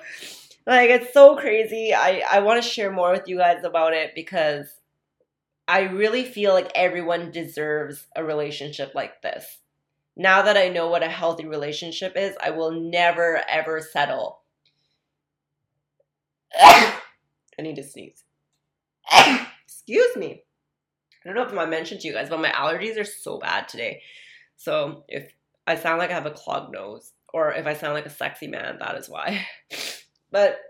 [0.67, 1.95] Like it's so crazy.
[1.95, 4.67] I I want to share more with you guys about it because
[5.69, 9.59] I really feel like everyone deserves a relationship like this.
[10.17, 14.41] Now that I know what a healthy relationship is, I will never ever settle.
[16.59, 16.99] I
[17.59, 18.23] need to sneeze.
[19.65, 20.43] Excuse me.
[21.25, 23.69] I don't know if I mentioned to you guys, but my allergies are so bad
[23.69, 24.03] today.
[24.57, 25.33] So if
[25.67, 28.47] I sound like I have a clogged nose, or if I sound like a sexy
[28.47, 29.47] man, that is why.
[30.31, 30.61] but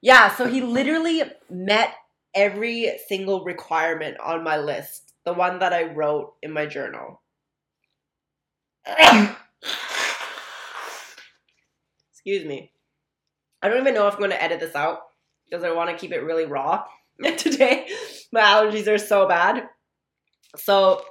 [0.00, 1.94] yeah, so he literally met
[2.38, 7.20] every single requirement on my list, the one that I wrote in my journal.
[12.12, 12.70] Excuse me.
[13.60, 15.00] I don't even know if I'm going to edit this out
[15.50, 16.84] because I want to keep it really raw
[17.36, 17.88] today.
[18.32, 19.64] My allergies are so bad.
[20.56, 21.02] So,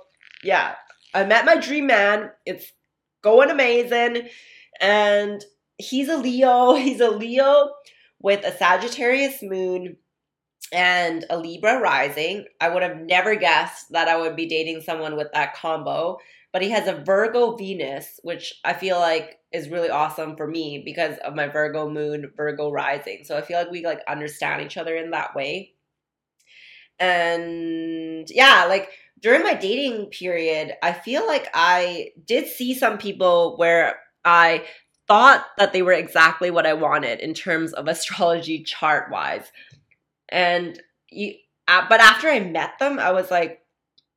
[0.44, 0.76] yeah,
[1.14, 2.32] I met my dream man.
[2.46, 2.72] It's
[3.22, 4.30] going amazing.
[4.80, 5.44] And
[5.78, 6.74] he's a Leo.
[6.76, 7.72] He's a Leo
[8.22, 9.98] with a Sagittarius moon
[10.72, 12.46] and a Libra rising.
[12.60, 16.18] I would have never guessed that I would be dating someone with that combo.
[16.54, 20.82] But he has a Virgo Venus, which I feel like is really awesome for me
[20.84, 23.24] because of my Virgo moon, Virgo rising.
[23.24, 25.74] So I feel like we like understand each other in that way.
[27.00, 28.90] And yeah, like
[29.22, 34.66] during my dating period, I feel like I did see some people where I
[35.08, 39.52] thought that they were exactly what I wanted in terms of astrology chart wise.
[40.30, 41.36] And you,
[41.68, 43.62] but after I met them, I was like,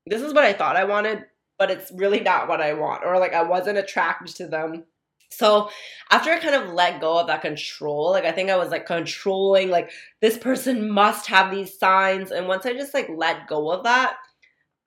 [0.07, 1.25] this is what I thought I wanted,
[1.59, 4.85] but it's really not what I want, or like I wasn't attracted to them.
[5.31, 5.70] So
[6.11, 8.87] after I kind of let go of that control, like I think I was like
[8.87, 12.31] controlling, like this person must have these signs.
[12.31, 14.16] And once I just like let go of that,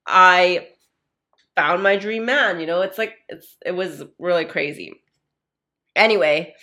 [0.06, 0.68] I
[1.56, 2.60] found my dream man.
[2.60, 4.94] You know, it's like it's it was really crazy.
[5.96, 6.56] Anyway,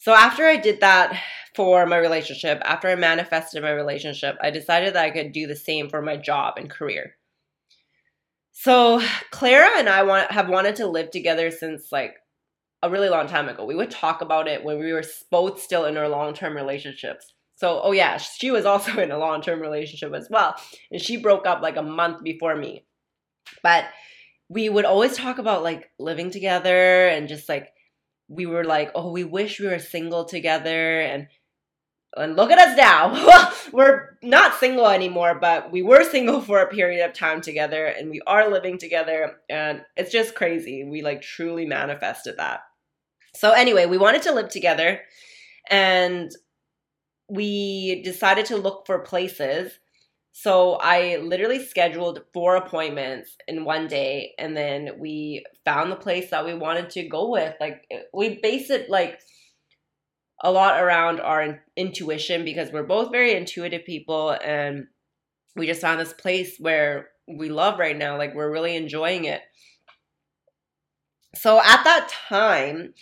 [0.00, 1.22] so after I did that
[1.54, 5.54] for my relationship, after I manifested my relationship, I decided that I could do the
[5.54, 7.16] same for my job and career.
[8.52, 12.14] So Clara and I want have wanted to live together since like
[12.82, 13.66] a really long time ago.
[13.66, 17.34] We would talk about it when we were both still in our long term relationships.
[17.56, 20.56] So, oh yeah, she was also in a long term relationship as well.
[20.90, 22.86] And she broke up like a month before me.
[23.62, 23.84] But
[24.48, 27.68] we would always talk about like living together and just like,
[28.30, 31.00] we were like, oh, we wish we were single together.
[31.00, 31.26] And
[32.16, 33.52] and look at us now.
[33.72, 38.10] we're not single anymore, but we were single for a period of time together and
[38.10, 39.36] we are living together.
[39.48, 40.84] And it's just crazy.
[40.84, 42.60] We like truly manifested that.
[43.34, 45.00] So, anyway, we wanted to live together
[45.68, 46.32] and
[47.28, 49.78] we decided to look for places.
[50.32, 56.30] So, I literally scheduled four appointments in one day and then we found the place
[56.30, 57.54] that we wanted to go with.
[57.60, 59.20] Like, we based it like,
[60.42, 64.86] a lot around our intuition because we're both very intuitive people and
[65.56, 69.42] we just found this place where we love right now like we're really enjoying it
[71.34, 72.92] so at that time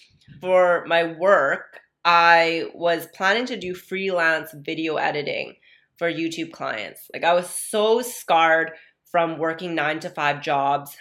[0.41, 5.55] for my work i was planning to do freelance video editing
[5.99, 8.73] for youtube clients like i was so scarred
[9.11, 10.97] from working 9 to 5 jobs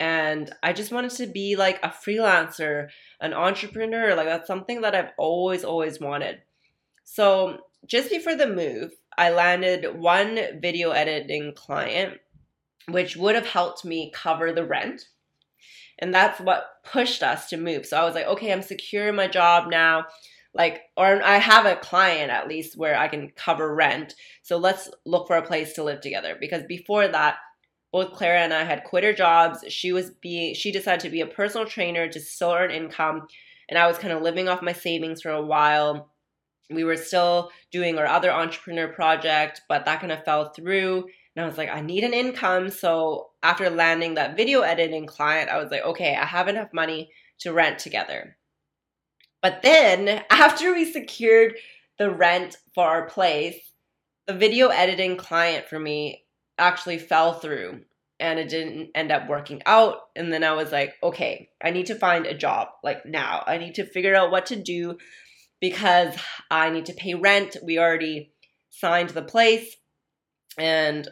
[0.00, 2.88] and I just wanted to be like a freelancer,
[3.20, 4.14] an entrepreneur.
[4.14, 6.42] Like that's something that I've always, always wanted.
[7.04, 12.18] So just before the move, I landed one video editing client,
[12.88, 15.08] which would have helped me cover the rent.
[15.98, 17.84] And that's what pushed us to move.
[17.84, 20.04] So I was like, okay, I'm secure in my job now.
[20.58, 24.16] Like, or I have a client at least where I can cover rent.
[24.42, 26.36] So let's look for a place to live together.
[26.38, 27.36] Because before that,
[27.92, 29.64] both Clara and I had quit our jobs.
[29.68, 33.26] She was being she decided to be a personal trainer to still earn income,
[33.68, 36.10] and I was kind of living off my savings for a while.
[36.70, 41.06] We were still doing our other entrepreneur project, but that kind of fell through.
[41.34, 42.68] And I was like, I need an income.
[42.68, 47.10] So after landing that video editing client, I was like, okay, I have enough money
[47.38, 48.37] to rent together.
[49.42, 51.54] But then after we secured
[51.98, 53.58] the rent for our place,
[54.26, 56.24] the video editing client for me
[56.58, 57.82] actually fell through
[58.20, 59.98] and it didn't end up working out.
[60.16, 63.44] And then I was like, okay, I need to find a job like now.
[63.46, 64.98] I need to figure out what to do
[65.60, 66.16] because
[66.50, 67.56] I need to pay rent.
[67.62, 68.32] We already
[68.70, 69.76] signed the place
[70.58, 71.08] and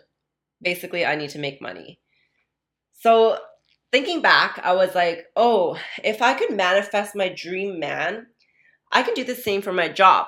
[0.60, 2.00] basically I need to make money.
[2.92, 3.38] So
[3.96, 8.26] thinking back, I was like, oh, if I could manifest my dream man,
[8.92, 10.26] I can do the same for my job,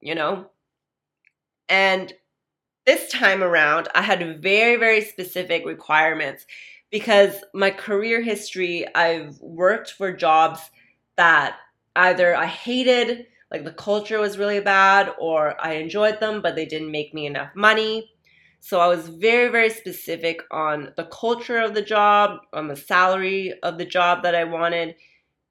[0.00, 0.46] you know?
[1.68, 2.14] And
[2.86, 6.46] this time around, I had very, very specific requirements
[6.90, 10.70] because my career history, I've worked for jobs
[11.18, 11.56] that
[11.94, 16.64] either I hated, like the culture was really bad, or I enjoyed them, but they
[16.64, 18.12] didn't make me enough money.
[18.60, 23.54] So I was very, very specific on the culture of the job, on the salary
[23.62, 24.96] of the job that I wanted,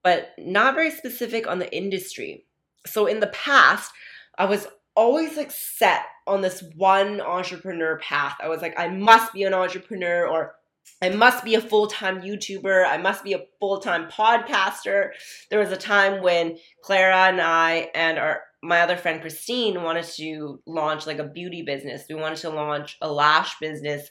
[0.04, 2.46] but not very specific on the industry.
[2.86, 3.92] So in the past,
[4.38, 8.38] I was always like set on this one entrepreneur path.
[8.42, 10.56] I was like, I must be an entrepreneur or
[11.02, 12.86] I must be a full time YouTuber.
[12.88, 15.12] I must be a full time podcaster.
[15.50, 20.06] There was a time when Clara and I and our my other friend Christine wanted
[20.06, 22.06] to launch like a beauty business.
[22.10, 24.10] We wanted to launch a lash business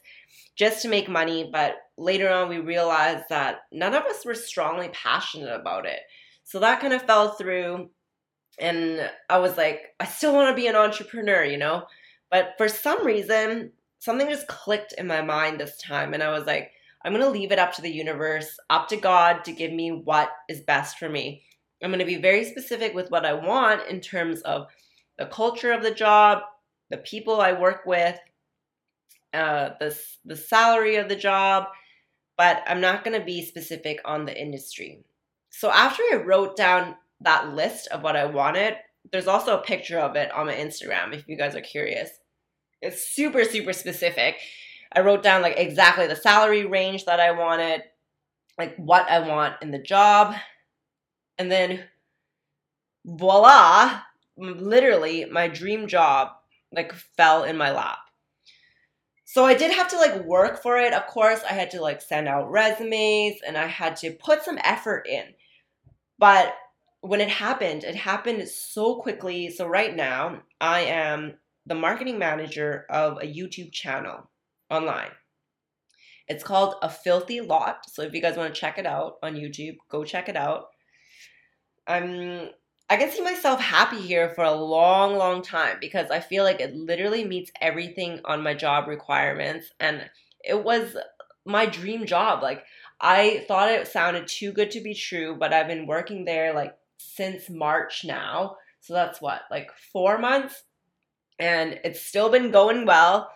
[0.56, 4.88] just to make money, but later on we realized that none of us were strongly
[4.92, 6.00] passionate about it.
[6.44, 7.90] So that kind of fell through
[8.58, 11.84] and I was like, I still want to be an entrepreneur, you know?
[12.30, 16.12] But for some reason, something just clicked in my mind this time.
[16.14, 16.72] And I was like,
[17.04, 19.90] I'm going to leave it up to the universe, up to God to give me
[19.90, 21.44] what is best for me.
[21.82, 24.66] I'm going to be very specific with what I want in terms of
[25.16, 26.42] the culture of the job,
[26.90, 28.18] the people I work with,
[29.32, 31.66] uh, the, the salary of the job,
[32.36, 35.04] but I'm not going to be specific on the industry.
[35.50, 38.76] So after I wrote down that list of what I wanted,
[39.10, 42.10] there's also a picture of it on my Instagram if you guys are curious.
[42.80, 44.36] It's super, super specific.
[44.92, 47.82] I wrote down like exactly the salary range that I wanted,
[48.56, 50.34] like what I want in the job.
[51.38, 51.84] And then
[53.04, 54.00] voila,
[54.36, 56.30] literally my dream job
[56.72, 57.98] like fell in my lap.
[59.24, 60.92] So I did have to like work for it.
[60.92, 64.58] Of course, I had to like send out resumes and I had to put some
[64.64, 65.24] effort in.
[66.18, 66.54] But
[67.00, 69.50] when it happened, it happened so quickly.
[69.50, 71.34] So right now, I am
[71.66, 74.30] the marketing manager of a YouTube channel
[74.70, 75.10] online.
[76.26, 77.84] It's called A Filthy Lot.
[77.88, 80.68] So if you guys want to check it out on YouTube, go check it out.
[81.88, 82.50] I'm
[82.90, 86.60] I can see myself happy here for a long, long time because I feel like
[86.60, 90.08] it literally meets everything on my job requirements and
[90.42, 90.96] it was
[91.44, 92.42] my dream job.
[92.42, 92.64] Like
[93.00, 96.74] I thought it sounded too good to be true, but I've been working there like
[96.96, 98.56] since March now.
[98.80, 100.62] So that's what, like four months?
[101.38, 103.30] And it's still been going well.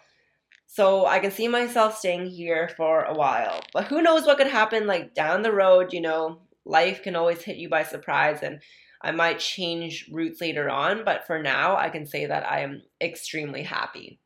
[0.67, 3.61] So I can see myself staying here for a while.
[3.75, 7.43] But who knows what could happen like down the road, you know, life can always
[7.43, 8.61] hit you by surprise and
[9.03, 12.83] I might change routes later on, but for now I can say that I am
[13.01, 14.21] extremely happy.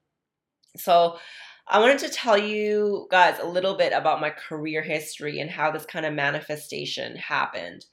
[0.76, 1.18] So
[1.66, 5.70] I wanted to tell you guys a little bit about my career history and how
[5.70, 7.87] this kind of manifestation happened.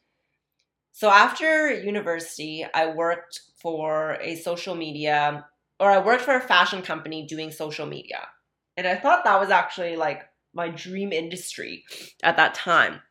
[0.91, 5.45] So after university, I worked for a social media
[5.79, 8.27] or I worked for a fashion company doing social media.
[8.77, 10.21] And I thought that was actually like
[10.53, 11.83] my dream industry
[12.21, 13.01] at that time.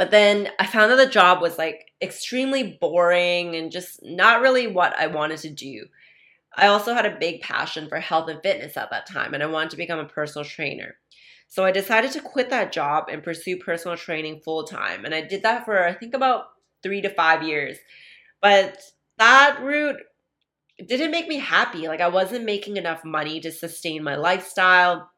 [0.00, 4.66] But then I found that the job was like extremely boring and just not really
[4.66, 5.88] what I wanted to do.
[6.56, 9.46] I also had a big passion for health and fitness at that time, and I
[9.46, 10.94] wanted to become a personal trainer.
[11.48, 15.04] So I decided to quit that job and pursue personal training full time.
[15.04, 16.46] And I did that for, I think, about
[16.82, 17.76] three to five years.
[18.40, 18.78] But
[19.18, 20.00] that route
[20.78, 21.88] didn't make me happy.
[21.88, 25.10] Like, I wasn't making enough money to sustain my lifestyle.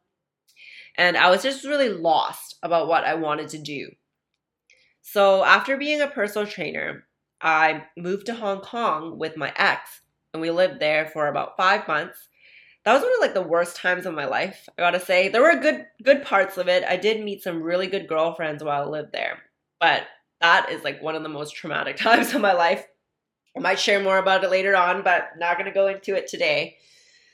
[0.97, 3.91] And I was just really lost about what I wanted to do.
[5.03, 7.05] So, after being a personal trainer,
[7.41, 10.01] I moved to Hong Kong with my ex
[10.33, 12.29] and we lived there for about five months.
[12.85, 14.69] That was one of like the worst times of my life.
[14.77, 16.85] I gotta say, there were good good parts of it.
[16.85, 19.39] I did meet some really good girlfriends while I lived there,
[19.81, 20.03] but
[20.41, 22.87] that is like one of the most traumatic times of my life.
[23.57, 26.77] I might share more about it later on, but not gonna go into it today.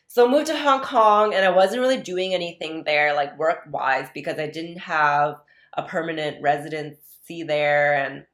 [0.09, 3.65] So I moved to Hong Kong and I wasn't really doing anything there, like work
[3.71, 5.37] wise, because I didn't have
[5.75, 6.43] a permanent
[7.29, 8.25] residency there and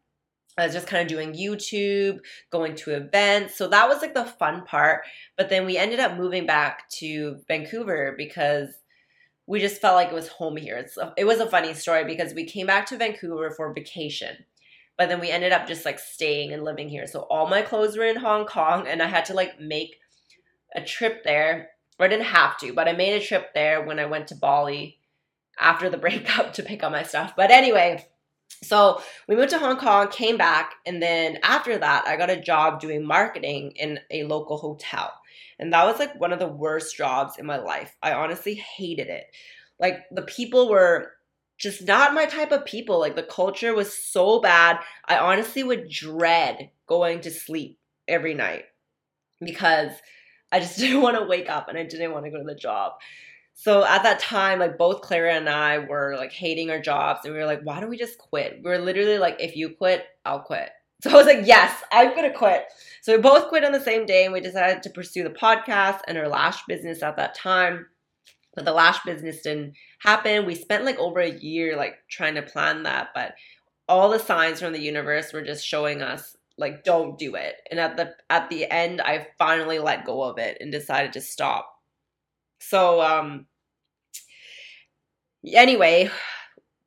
[0.57, 2.21] I was just kind of doing YouTube,
[2.53, 3.59] going to events.
[3.59, 5.03] So that was like the fun part.
[5.37, 8.69] But then we ended up moving back to Vancouver because
[9.49, 10.77] we just felt like it was home here.
[10.77, 14.37] It's, it was a funny story because we came back to Vancouver for vacation.
[14.97, 17.09] But then we ended up just like staying and living here.
[17.09, 19.97] So all my clothes were in Hong Kong and I had to like make
[20.77, 21.71] a trip there.
[21.99, 24.37] Or I didn't have to, but I made a trip there when I went to
[24.37, 24.99] Bali
[25.59, 27.35] after the breakup to pick up my stuff.
[27.37, 28.07] But anyway,
[28.63, 32.41] so we moved to Hong Kong, came back, and then after that, I got a
[32.41, 35.13] job doing marketing in a local hotel.
[35.59, 37.95] And that was like one of the worst jobs in my life.
[38.03, 39.27] I honestly hated it.
[39.79, 41.13] Like the people were
[41.59, 42.99] just not my type of people.
[42.99, 44.79] Like the culture was so bad.
[45.07, 47.79] I honestly would dread going to sleep
[48.09, 48.65] every night
[49.41, 49.93] because
[50.51, 52.55] I just didn't want to wake up and I didn't want to go to the
[52.55, 52.95] job.
[53.55, 57.33] So at that time, like both Clara and I were like hating our jobs and
[57.33, 58.61] we were like, why don't we just quit?
[58.63, 60.71] We were literally like, if you quit, I'll quit.
[61.03, 62.65] So I was like, yes, I'm gonna quit.
[63.03, 66.01] So we both quit on the same day and we decided to pursue the podcast
[66.09, 67.87] and our lash business at that time.
[68.55, 70.47] But the lash business didn't happen.
[70.47, 73.35] We spent like over a year like trying to plan that, but
[73.87, 77.57] all the signs from the universe were just showing us like don't do it.
[77.71, 81.21] And at the at the end I finally let go of it and decided to
[81.21, 81.74] stop
[82.69, 83.47] so um
[85.47, 86.11] anyway,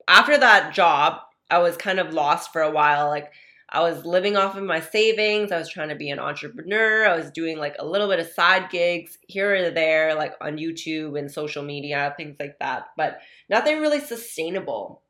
[0.07, 3.07] after that job, I was kind of lost for a while.
[3.07, 3.31] Like
[3.69, 5.51] I was living off of my savings.
[5.51, 7.05] I was trying to be an entrepreneur.
[7.05, 10.57] I was doing like a little bit of side gigs here or there, like on
[10.57, 13.19] YouTube and social media, things like that, but
[13.49, 15.01] nothing really sustainable.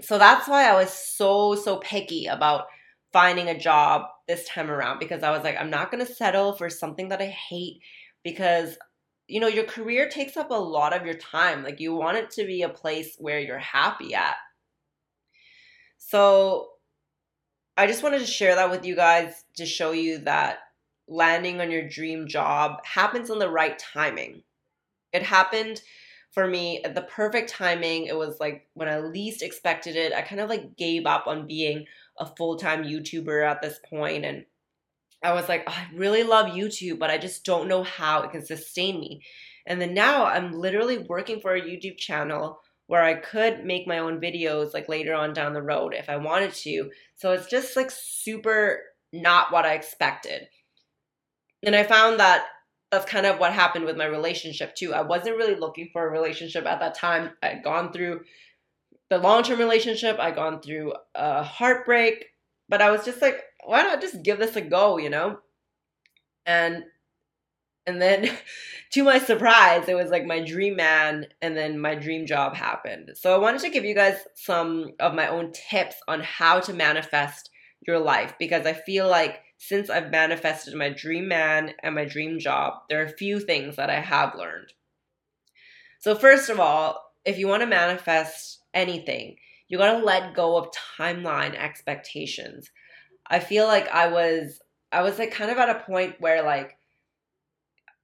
[0.00, 2.64] So that's why I was so, so picky about
[3.12, 6.54] finding a job this time around because I was like, I'm not going to settle
[6.54, 7.80] for something that I hate
[8.24, 8.78] because
[9.28, 11.64] you know, your career takes up a lot of your time.
[11.64, 14.36] Like you want it to be a place where you're happy at.
[15.98, 16.68] So
[17.76, 20.58] I just wanted to share that with you guys to show you that
[21.08, 24.42] landing on your dream job happens on the right timing.
[25.12, 25.82] It happened
[26.30, 28.06] for me at the perfect timing.
[28.06, 30.12] It was like when I least expected it.
[30.12, 31.86] I kind of like gave up on being
[32.18, 34.44] a full-time YouTuber at this point and
[35.22, 38.30] I was like, oh, I really love YouTube, but I just don't know how it
[38.30, 39.22] can sustain me.
[39.66, 43.98] And then now I'm literally working for a YouTube channel where I could make my
[43.98, 46.90] own videos like later on down the road if I wanted to.
[47.16, 48.80] So it's just like super
[49.12, 50.48] not what I expected.
[51.64, 52.44] And I found that
[52.92, 54.94] that's kind of what happened with my relationship too.
[54.94, 57.30] I wasn't really looking for a relationship at that time.
[57.42, 58.20] I had gone through
[59.10, 62.26] the long term relationship, I'd gone through a heartbreak,
[62.68, 65.38] but I was just like, why not just give this a go, you know?
[66.44, 66.84] And
[67.86, 68.30] and then
[68.92, 73.10] to my surprise, it was like my dream man and then my dream job happened.
[73.14, 76.72] So I wanted to give you guys some of my own tips on how to
[76.72, 77.50] manifest
[77.86, 82.38] your life because I feel like since I've manifested my dream man and my dream
[82.38, 84.72] job, there are a few things that I have learned.
[86.00, 89.36] So first of all, if you want to manifest anything,
[89.68, 92.70] you got to let go of timeline expectations.
[93.28, 94.60] I feel like I was
[94.92, 96.78] I was like kind of at a point where like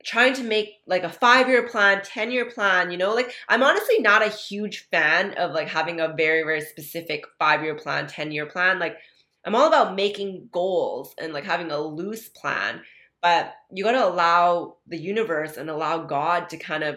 [0.05, 4.27] trying to make like a 5-year plan, 10-year plan, you know, like I'm honestly not
[4.27, 8.79] a huge fan of like having a very very specific 5-year plan, 10-year plan.
[8.79, 8.97] Like
[9.45, 12.83] I'm all about making goals and like having a loose plan,
[13.21, 16.97] but you got to allow the universe and allow God to kind of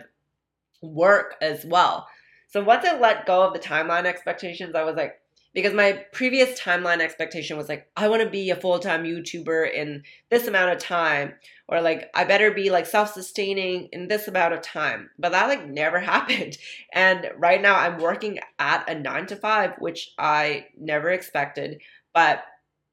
[0.81, 2.07] work as well.
[2.49, 5.19] So once I let go of the timeline expectations, I was like,
[5.55, 9.73] because my previous timeline expectation was like, I want to be a full time YouTuber
[9.73, 11.33] in this amount of time,
[11.69, 15.09] or like, I better be like self sustaining in this amount of time.
[15.17, 16.57] But that like never happened.
[16.91, 21.81] And right now I'm working at a nine to five, which I never expected,
[22.13, 22.43] but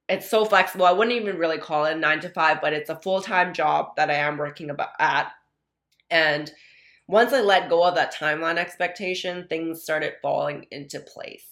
[0.09, 0.87] it's so flexible.
[0.87, 3.53] I wouldn't even really call it a nine to five, but it's a full time
[3.53, 5.33] job that I am working about at.
[6.11, 6.49] And
[7.09, 11.52] once I let go of that timeline expectation, things started falling into place.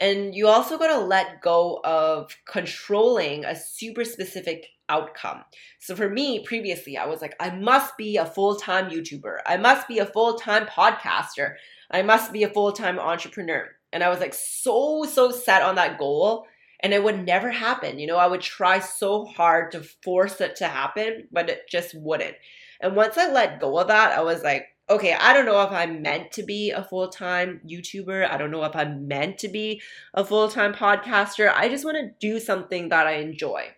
[0.00, 5.44] And you also got to let go of controlling a super specific outcome.
[5.80, 9.38] So for me, previously, I was like, I must be a full time YouTuber.
[9.46, 11.54] I must be a full time podcaster.
[11.90, 13.68] I must be a full time entrepreneur.
[13.92, 16.46] And I was like, so, so set on that goal.
[16.80, 17.98] And it would never happen.
[17.98, 21.92] You know, I would try so hard to force it to happen, but it just
[21.94, 22.36] wouldn't.
[22.80, 25.70] And once I let go of that, I was like, okay, I don't know if
[25.70, 28.28] I'm meant to be a full time YouTuber.
[28.28, 29.82] I don't know if I'm meant to be
[30.14, 31.52] a full time podcaster.
[31.54, 33.68] I just want to do something that I enjoy.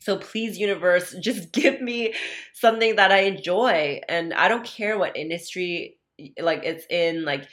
[0.00, 2.14] So please, universe, just give me
[2.52, 4.00] something that I enjoy.
[4.08, 5.98] And I don't care what industry
[6.38, 7.48] like it's in, like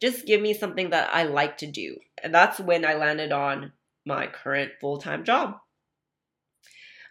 [0.00, 1.96] just give me something that I like to do.
[2.22, 3.72] And that's when I landed on
[4.04, 5.56] my current full time job.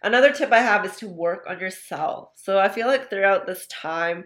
[0.02, 2.30] Another tip I have is to work on yourself.
[2.36, 4.24] So I feel like throughout this time,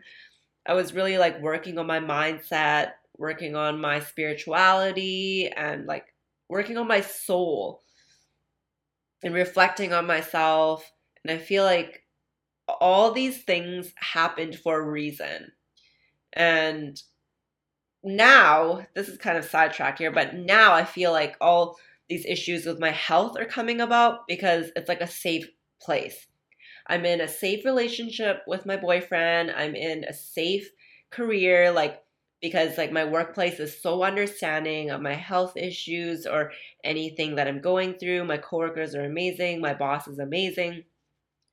[0.67, 6.07] I was really like working on my mindset, working on my spirituality, and like
[6.49, 7.83] working on my soul
[9.23, 10.91] and reflecting on myself.
[11.25, 12.03] And I feel like
[12.69, 15.53] all these things happened for a reason.
[16.33, 17.01] And
[18.03, 22.67] now, this is kind of sidetrack here, but now I feel like all these issues
[22.67, 25.49] with my health are coming about because it's like a safe
[25.81, 26.27] place.
[26.87, 29.51] I'm in a safe relationship with my boyfriend.
[29.51, 30.71] I'm in a safe
[31.11, 32.03] career, like,
[32.43, 37.61] because like my workplace is so understanding of my health issues or anything that I'm
[37.61, 38.25] going through.
[38.25, 39.61] My coworkers are amazing.
[39.61, 40.85] My boss is amazing.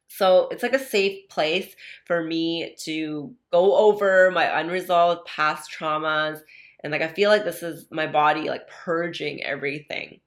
[0.10, 1.74] So it's like a safe place
[2.06, 6.42] for me to go over my unresolved past traumas.
[6.84, 10.20] And like I feel like this is my body like purging everything.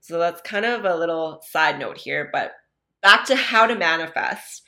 [0.00, 2.54] So that's kind of a little side note here, but
[3.02, 4.62] back to how to manifest.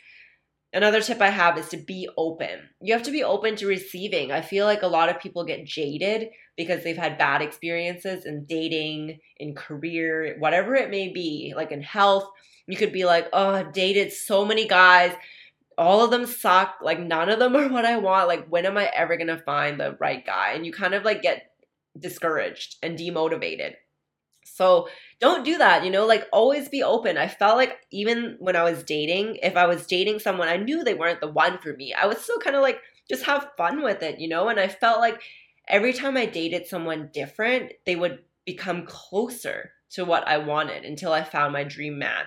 [0.73, 2.69] Another tip I have is to be open.
[2.81, 4.33] You have to be open to receiving.
[4.33, 8.45] I feel like a lot of people get jaded because they've had bad experiences in
[8.45, 12.29] dating, in career, whatever it may be, like in health.
[12.67, 15.15] You could be like, oh, I've dated so many guys.
[15.79, 16.77] All of them suck.
[16.83, 18.27] Like, none of them are what I want.
[18.27, 20.53] Like, when am I ever going to find the right guy?
[20.55, 21.53] And you kind of like get
[21.99, 23.75] discouraged and demotivated.
[24.45, 24.89] So
[25.21, 27.19] don't do that, you know, like always be open.
[27.19, 30.85] I felt like even when I was dating, if I was dating someone, I knew
[30.85, 31.93] they weren't the one for me.
[31.93, 34.69] I was still kind of like just have fun with it, you know, and I
[34.69, 35.21] felt like
[35.69, 41.13] every time I dated someone different, they would become closer to what I wanted until
[41.13, 42.25] I found my dream man.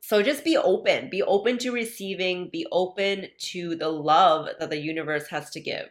[0.00, 4.78] So just be open, be open to receiving, be open to the love that the
[4.78, 5.88] universe has to give.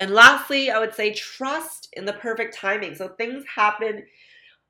[0.00, 2.94] And lastly, I would say trust in the perfect timing.
[2.94, 4.04] So things happen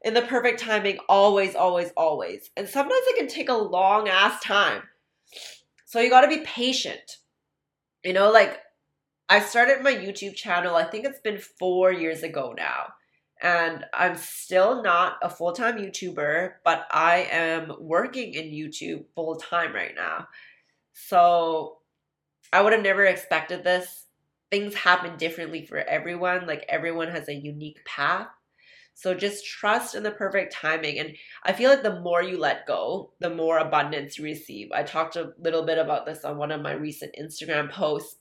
[0.02, 2.50] in the perfect timing always, always, always.
[2.56, 4.82] And sometimes it can take a long ass time.
[5.86, 7.18] So you got to be patient.
[8.04, 8.60] You know, like
[9.28, 12.88] I started my YouTube channel, I think it's been four years ago now.
[13.40, 19.36] And I'm still not a full time YouTuber, but I am working in YouTube full
[19.36, 20.28] time right now.
[20.92, 21.78] So
[22.52, 24.03] I would have never expected this
[24.50, 26.46] things happen differently for everyone.
[26.46, 28.28] Like everyone has a unique path.
[28.94, 31.00] So just trust in the perfect timing.
[31.00, 34.70] And I feel like the more you let go, the more abundance you receive.
[34.72, 38.16] I talked a little bit about this on one of my recent Instagram posts.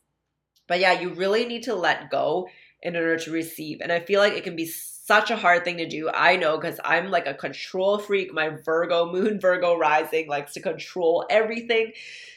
[0.67, 2.47] But yeah, you really need to let go
[2.81, 3.79] in order to receive.
[3.81, 6.09] And I feel like it can be such a hard thing to do.
[6.09, 8.33] I know because I'm like a control freak.
[8.33, 11.91] My Virgo, moon Virgo rising likes to control everything.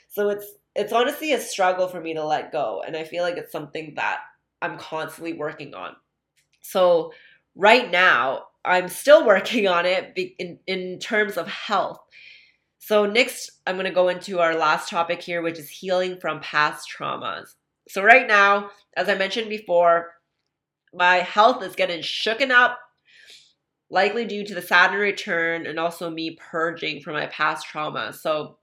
[0.08, 0.46] So it's
[0.76, 2.82] it's honestly a struggle for me to let go.
[2.86, 4.20] And I feel like it's something that
[4.62, 5.96] I'm constantly working on.
[6.60, 7.12] So,
[7.54, 12.00] right now, I'm still working on it in, in terms of health.
[12.78, 16.40] So, next, I'm going to go into our last topic here, which is healing from
[16.40, 17.54] past traumas.
[17.88, 20.12] So, right now, as I mentioned before,
[20.96, 22.78] my health is getting shooken up,
[23.90, 28.12] likely due to the Saturn return and also me purging from my past trauma.
[28.12, 28.58] So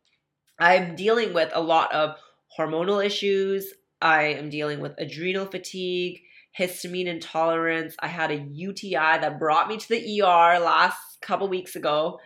[0.60, 2.16] I'm dealing with a lot of
[2.58, 3.74] hormonal issues.
[4.02, 6.22] I am dealing with adrenal fatigue,
[6.60, 7.96] histamine intolerance.
[8.00, 12.20] I had a UTI that brought me to the ER last couple weeks ago.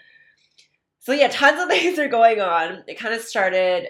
[0.99, 2.84] So yeah, tons of things are going on.
[2.88, 3.88] It kind of started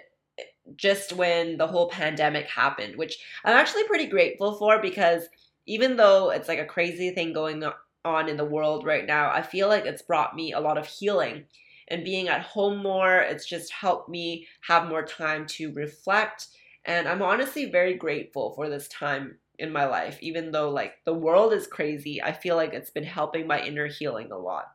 [0.75, 5.23] just when the whole pandemic happened, which I'm actually pretty grateful for because
[5.65, 7.63] even though it's like a crazy thing going
[8.05, 10.87] on in the world right now, I feel like it's brought me a lot of
[10.87, 11.45] healing.
[11.89, 16.47] And being at home more, it's just helped me have more time to reflect.
[16.85, 21.13] And I'm honestly very grateful for this time in my life, even though like the
[21.13, 22.21] world is crazy.
[22.21, 24.65] I feel like it's been helping my inner healing a lot.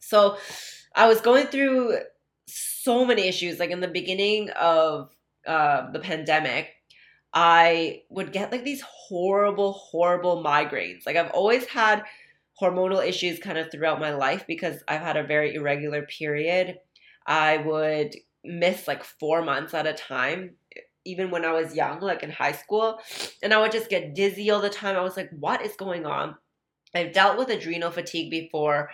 [0.00, 0.38] So
[0.94, 1.98] I was going through
[2.46, 3.58] so many issues.
[3.58, 5.10] Like in the beginning of
[5.46, 6.70] uh, the pandemic,
[7.32, 11.06] I would get like these horrible, horrible migraines.
[11.06, 12.04] Like I've always had
[12.60, 16.78] hormonal issues kind of throughout my life because I've had a very irregular period.
[17.26, 20.52] I would miss like four months at a time,
[21.04, 23.00] even when I was young, like in high school.
[23.42, 24.96] And I would just get dizzy all the time.
[24.96, 26.36] I was like, what is going on?
[26.94, 28.90] I've dealt with adrenal fatigue before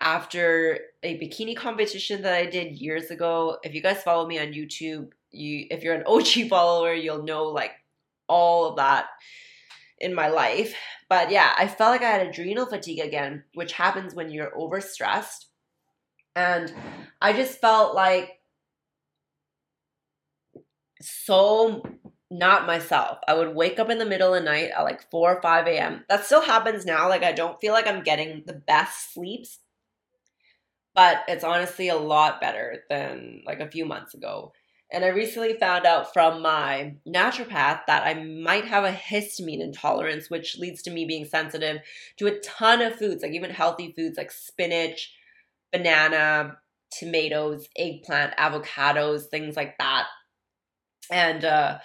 [0.00, 3.58] after a bikini competition that I did years ago.
[3.62, 7.44] If you guys follow me on YouTube, you if you're an OG follower, you'll know
[7.44, 7.72] like
[8.28, 9.06] all of that
[10.00, 10.74] in my life.
[11.08, 15.46] But yeah, I felt like I had adrenal fatigue again, which happens when you're overstressed.
[16.36, 16.72] And
[17.20, 18.40] I just felt like
[21.00, 21.82] so
[22.30, 23.18] not myself.
[23.26, 25.66] I would wake up in the middle of the night at like 4 or 5
[25.66, 26.04] a.m.
[26.08, 27.08] That still happens now.
[27.08, 29.60] Like, I don't feel like I'm getting the best sleeps,
[30.94, 34.52] but it's honestly a lot better than like a few months ago.
[34.90, 40.30] And I recently found out from my naturopath that I might have a histamine intolerance,
[40.30, 41.82] which leads to me being sensitive
[42.16, 45.12] to a ton of foods, like even healthy foods like spinach,
[45.72, 46.56] banana,
[46.90, 50.06] tomatoes, eggplant, avocados, things like that.
[51.10, 51.78] And uh,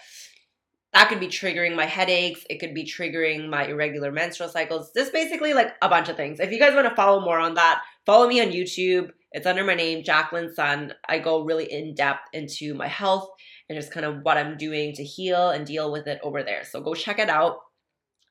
[0.94, 2.46] that could be triggering my headaches.
[2.50, 4.92] It could be triggering my irregular menstrual cycles.
[4.96, 6.40] Just basically like a bunch of things.
[6.40, 9.64] If you guys want to follow more on that, follow me on YouTube it's under
[9.64, 10.94] my name, Jacqueline Sun.
[11.10, 13.28] I go really in depth into my health
[13.68, 16.64] and just kind of what I'm doing to heal and deal with it over there.
[16.64, 17.58] So go check it out.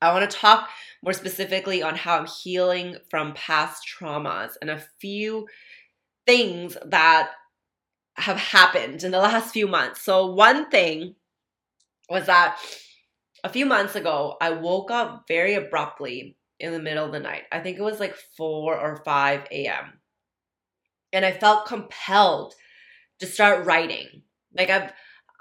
[0.01, 0.69] I want to talk
[1.03, 5.47] more specifically on how I'm healing from past traumas and a few
[6.25, 7.31] things that
[8.15, 10.01] have happened in the last few months.
[10.01, 11.15] So, one thing
[12.09, 12.59] was that
[13.43, 17.43] a few months ago, I woke up very abruptly in the middle of the night.
[17.51, 19.99] I think it was like 4 or 5 a.m
[21.13, 22.55] and I felt compelled
[23.19, 24.23] to start writing.
[24.57, 24.91] Like I've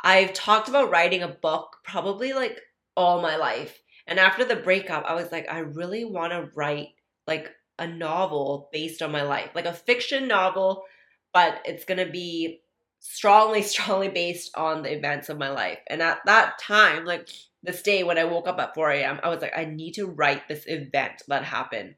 [0.05, 2.61] I've talked about writing a book probably like
[2.97, 3.81] all my life.
[4.07, 6.89] And after the breakup, I was like I really want to write
[7.27, 10.85] like a novel based on my life, like a fiction novel,
[11.33, 12.61] but it's going to be
[13.01, 15.79] strongly strongly based on the events of my life.
[15.89, 17.29] And at that time, like
[17.63, 20.07] this day when I woke up at 4 a.m., I was like I need to
[20.07, 21.95] write this event that happened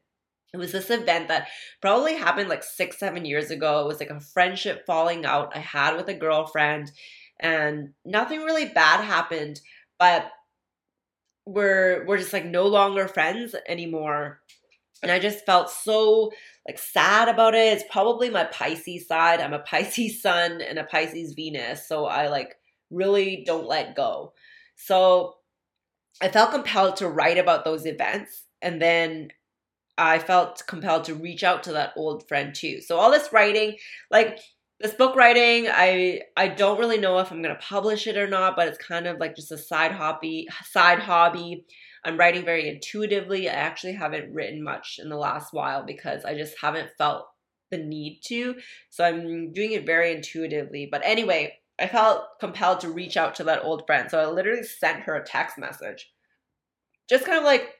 [0.55, 1.49] it was this event that
[1.81, 3.81] probably happened like six, seven years ago.
[3.81, 6.91] It was like a friendship falling out I had with a girlfriend,
[7.41, 9.59] and nothing really bad happened,
[9.99, 10.31] but
[11.45, 14.39] we're we're just like no longer friends anymore.
[15.03, 16.31] And I just felt so
[16.65, 17.73] like sad about it.
[17.73, 19.41] It's probably my Pisces side.
[19.41, 22.55] I'm a Pisces sun and a Pisces Venus, so I like
[22.89, 24.31] really don't let go.
[24.77, 25.35] So
[26.21, 28.45] I felt compelled to write about those events.
[28.61, 29.31] And then
[29.97, 32.81] I felt compelled to reach out to that old friend too.
[32.81, 33.77] So all this writing,
[34.11, 34.39] like
[34.79, 38.55] this book writing, I I don't really know if I'm gonna publish it or not,
[38.55, 40.47] but it's kind of like just a side hobby.
[40.65, 41.65] Side hobby.
[42.03, 43.49] I'm writing very intuitively.
[43.49, 47.25] I actually haven't written much in the last while because I just haven't felt
[47.71, 48.55] the need to.
[48.91, 50.87] So I'm doing it very intuitively.
[50.91, 54.09] But anyway, I felt compelled to reach out to that old friend.
[54.11, 56.11] So I literally sent her a text message.
[57.09, 57.73] Just kind of like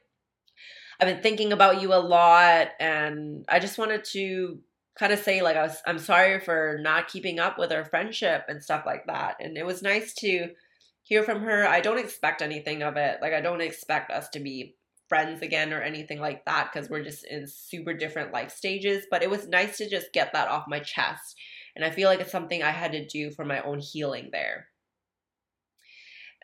[0.99, 4.59] I've been thinking about you a lot, and I just wanted to
[4.97, 8.45] kind of say like I was I'm sorry for not keeping up with our friendship
[8.47, 9.35] and stuff like that.
[9.39, 10.49] And it was nice to
[11.03, 11.67] hear from her.
[11.67, 13.19] I don't expect anything of it.
[13.21, 14.75] Like I don't expect us to be
[15.07, 19.21] friends again or anything like that because we're just in super different life stages, but
[19.21, 21.35] it was nice to just get that off my chest.
[21.75, 24.67] And I feel like it's something I had to do for my own healing there.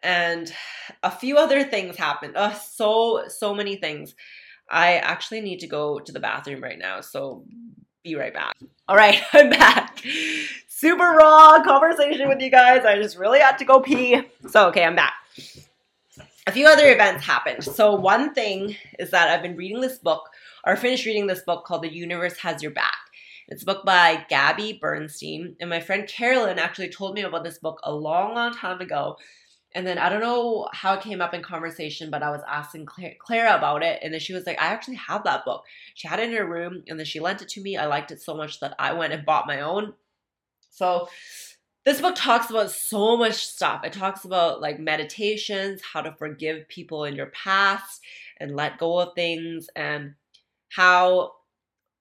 [0.03, 0.51] And
[1.03, 2.33] a few other things happened.
[2.35, 4.15] Oh, so so many things.
[4.71, 7.43] I actually need to go to the bathroom right now, so
[8.03, 8.55] be right back.
[8.87, 10.01] All right, I'm back.
[10.67, 12.85] Super raw conversation with you guys.
[12.85, 14.21] I just really had to go pee.
[14.47, 15.13] So, okay, I'm back.
[16.47, 17.63] a few other events happened.
[17.63, 20.29] So one thing is that I've been reading this book
[20.65, 22.97] or finished reading this book called The Universe Has Your Back.
[23.49, 25.57] It's a book by Gabby Bernstein.
[25.59, 29.17] And my friend Carolyn actually told me about this book a long, long time ago.
[29.73, 32.87] And then I don't know how it came up in conversation, but I was asking
[33.19, 33.99] Clara about it.
[34.03, 35.63] And then she was like, I actually have that book.
[35.95, 37.77] She had it in her room and then she lent it to me.
[37.77, 39.93] I liked it so much that I went and bought my own.
[40.71, 41.07] So
[41.85, 43.83] this book talks about so much stuff.
[43.83, 48.01] It talks about like meditations, how to forgive people in your past
[48.39, 50.15] and let go of things, and
[50.69, 51.33] how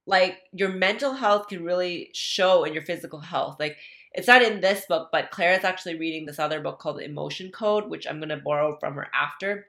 [0.06, 3.56] like your mental health can really show in your physical health.
[3.58, 3.76] Like
[4.12, 7.50] it's not in this book, but Claire is actually reading this other book called Emotion
[7.50, 9.66] Code, which I'm going to borrow from her after.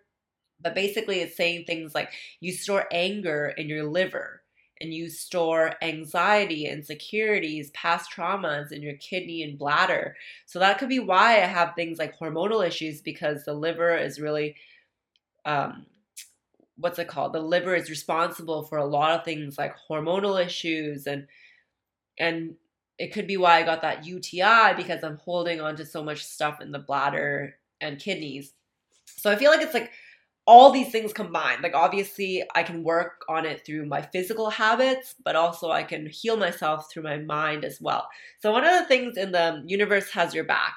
[0.59, 4.41] But basically, it's saying things like you store anger in your liver
[4.79, 10.15] and you store anxiety, insecurities, past traumas in your kidney and bladder.
[10.47, 14.19] So that could be why I have things like hormonal issues because the liver is
[14.19, 14.55] really
[15.45, 15.85] um
[16.77, 17.33] what's it called?
[17.33, 21.27] The liver is responsible for a lot of things like hormonal issues and
[22.17, 22.55] and
[23.01, 26.23] it could be why I got that UTI because I'm holding on to so much
[26.23, 28.53] stuff in the bladder and kidneys.
[29.07, 29.89] So I feel like it's like
[30.45, 31.63] all these things combined.
[31.63, 36.05] Like, obviously, I can work on it through my physical habits, but also I can
[36.05, 38.07] heal myself through my mind as well.
[38.39, 40.75] So, one of the things in the Universe Has Your Back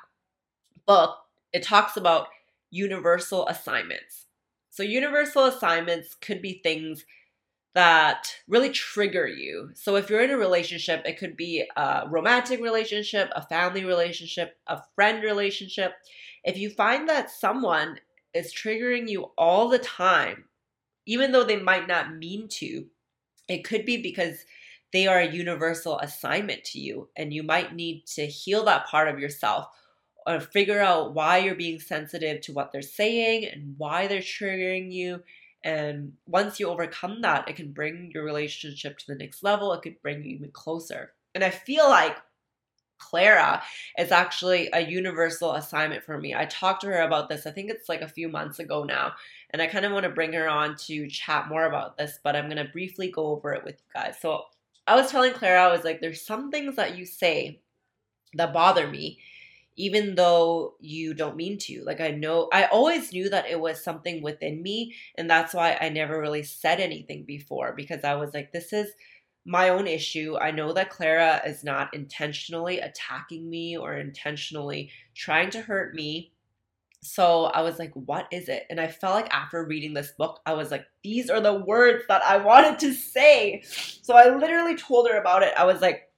[0.86, 1.18] book,
[1.52, 2.28] it talks about
[2.70, 4.28] universal assignments.
[4.70, 7.04] So, universal assignments could be things
[7.74, 9.70] that really trigger you.
[9.74, 14.56] So, if you're in a relationship, it could be a romantic relationship, a family relationship,
[14.66, 15.92] a friend relationship.
[16.44, 17.98] If you find that someone
[18.32, 20.44] is triggering you all the time,
[21.06, 22.86] even though they might not mean to,
[23.48, 24.44] it could be because
[24.92, 29.08] they are a universal assignment to you and you might need to heal that part
[29.08, 29.66] of yourself
[30.26, 34.92] or figure out why you're being sensitive to what they're saying and why they're triggering
[34.92, 35.22] you.
[35.64, 39.72] And once you overcome that, it can bring your relationship to the next level.
[39.72, 41.14] It could bring you even closer.
[41.34, 42.16] And I feel like
[42.98, 43.62] Clara
[43.98, 46.34] is actually a universal assignment for me.
[46.34, 49.12] I talked to her about this, I think it's like a few months ago now,
[49.50, 52.36] and I kind of want to bring her on to chat more about this, but
[52.36, 54.14] I'm going to briefly go over it with you guys.
[54.20, 54.44] So
[54.86, 57.60] I was telling Clara, I was like, there's some things that you say
[58.34, 59.18] that bother me,
[59.76, 61.82] even though you don't mean to.
[61.84, 65.76] Like, I know, I always knew that it was something within me, and that's why
[65.80, 68.90] I never really said anything before because I was like, this is
[69.44, 70.36] my own issue.
[70.40, 76.32] I know that Clara is not intentionally attacking me or intentionally trying to hurt me.
[77.02, 78.64] So I was like, what is it?
[78.70, 82.04] And I felt like after reading this book, I was like, these are the words
[82.08, 83.62] that I wanted to say.
[84.00, 85.52] So I literally told her about it.
[85.58, 86.08] I was like,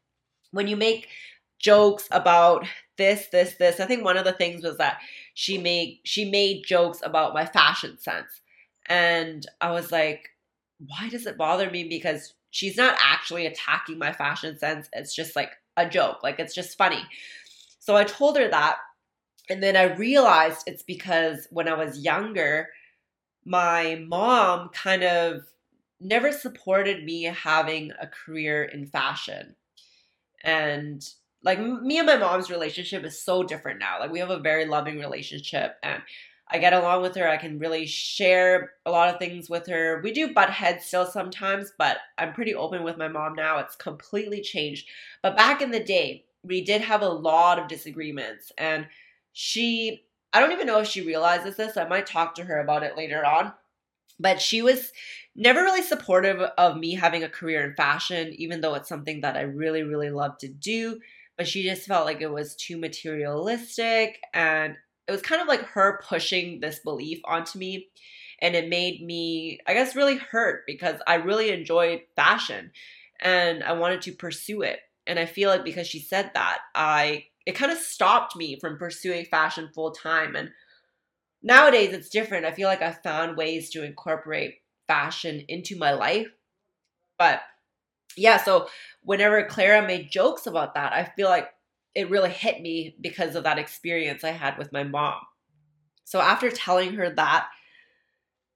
[0.52, 1.08] when you make
[1.58, 4.98] jokes about this, this, this, I think one of the things was that
[5.34, 8.40] she made she made jokes about my fashion sense.
[8.88, 10.30] And I was like,
[10.78, 11.88] why does it bother me?
[11.88, 14.88] Because she's not actually attacking my fashion sense.
[14.92, 16.22] It's just like a joke.
[16.22, 17.04] Like it's just funny.
[17.78, 18.78] So I told her that.
[19.48, 22.68] And then I realized it's because when I was younger,
[23.44, 25.42] my mom kind of
[26.00, 29.54] never supported me having a career in fashion.
[30.42, 31.06] And
[31.46, 34.00] like me and my mom's relationship is so different now.
[34.00, 36.02] Like we have a very loving relationship and
[36.48, 37.28] I get along with her.
[37.28, 40.00] I can really share a lot of things with her.
[40.02, 43.58] We do butt heads still sometimes, but I'm pretty open with my mom now.
[43.58, 44.88] It's completely changed.
[45.22, 48.50] But back in the day, we did have a lot of disagreements.
[48.58, 48.88] And
[49.32, 51.76] she, I don't even know if she realizes this.
[51.76, 53.52] I might talk to her about it later on.
[54.18, 54.92] But she was
[55.36, 59.36] never really supportive of me having a career in fashion, even though it's something that
[59.36, 60.98] I really, really love to do.
[61.36, 64.76] But she just felt like it was too materialistic and
[65.06, 67.88] it was kind of like her pushing this belief onto me
[68.40, 72.70] and it made me i guess really hurt because i really enjoyed fashion
[73.20, 74.80] and i wanted to pursue it.
[75.06, 78.78] And i feel like because she said that i it kind of stopped me from
[78.78, 80.50] pursuing fashion full time and
[81.42, 82.44] nowadays it's different.
[82.44, 84.56] I feel like i found ways to incorporate
[84.88, 86.28] fashion into my life
[87.18, 87.40] but
[88.16, 88.68] yeah so
[89.02, 91.48] whenever clara made jokes about that i feel like
[91.96, 95.14] it really hit me because of that experience I had with my mom.
[96.04, 97.48] So after telling her that,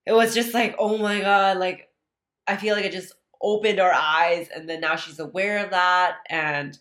[0.04, 1.88] it was just like, oh my God, like,
[2.46, 4.48] I feel like it just opened our eyes.
[4.54, 6.18] And then now she's aware of that.
[6.28, 6.78] And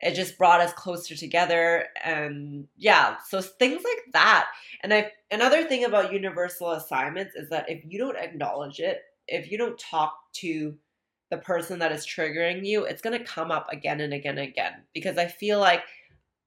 [0.00, 1.88] it just brought us closer together.
[2.02, 4.48] And yeah, so things like that.
[4.82, 9.50] And I, another thing about universal assignments is that if you don't acknowledge it, if
[9.50, 10.74] you don't talk to
[11.30, 14.48] the person that is triggering you, it's going to come up again and again and
[14.48, 14.82] again.
[14.92, 15.82] Because I feel like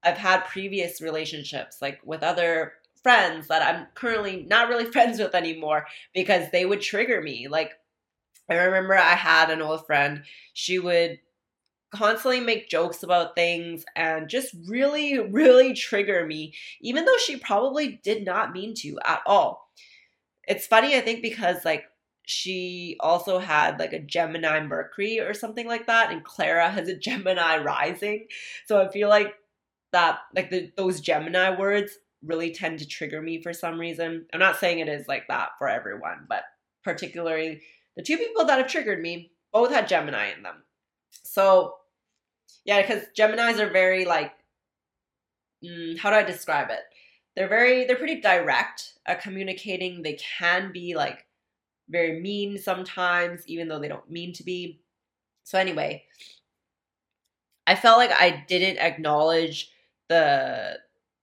[0.02, 5.34] I've had previous relationships, like with other friends that I'm currently not really friends with
[5.34, 7.48] anymore because they would trigger me.
[7.48, 7.72] Like,
[8.48, 10.22] I remember I had an old friend,
[10.52, 11.18] she would
[11.94, 18.00] constantly make jokes about things and just really, really trigger me, even though she probably
[18.02, 19.70] did not mean to at all.
[20.46, 21.84] It's funny, I think, because like
[22.26, 26.96] she also had like a Gemini Mercury or something like that, and Clara has a
[26.98, 28.26] Gemini rising.
[28.66, 29.34] So I feel like
[29.92, 31.92] that, like the, those Gemini words
[32.24, 34.26] really tend to trigger me for some reason.
[34.32, 36.44] I'm not saying it is like that for everyone, but
[36.82, 37.60] particularly
[37.96, 40.62] the two people that have triggered me both had Gemini in them.
[41.22, 41.74] So
[42.64, 44.32] yeah, because Geminis are very like,
[45.64, 46.80] mm, how do I describe it?
[47.36, 50.02] They're very, they're pretty direct at communicating.
[50.02, 51.26] They can be like
[51.88, 54.80] very mean sometimes, even though they don't mean to be.
[55.44, 56.04] So anyway,
[57.66, 59.70] I felt like I didn't acknowledge
[60.08, 60.78] the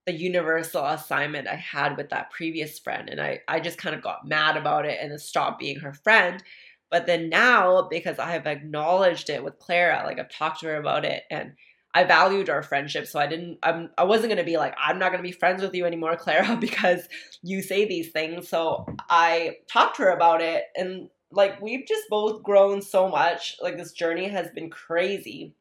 [0.07, 3.07] the universal assignment I had with that previous friend.
[3.07, 6.43] And I, I just kind of got mad about it and stopped being her friend.
[6.89, 10.78] But then now, because I have acknowledged it with Clara, like I've talked to her
[10.78, 11.53] about it and
[11.94, 13.08] I valued our friendship.
[13.08, 15.34] So I didn't, I'm, I wasn't going to be like, I'm not going to be
[15.34, 17.08] friends with you anymore, Clara, because
[17.42, 18.48] you say these things.
[18.48, 23.58] So I talked to her about it and like we've just both grown so much.
[23.62, 25.56] Like this journey has been crazy.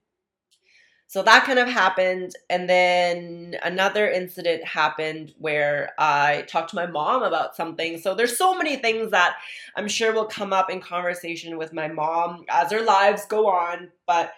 [1.06, 2.34] So that kind of happened.
[2.48, 7.98] And then another incident happened where I talked to my mom about something.
[7.98, 9.34] So there's so many things that
[9.74, 13.88] I'm sure will come up in conversation with my mom as our lives go on.
[14.06, 14.32] But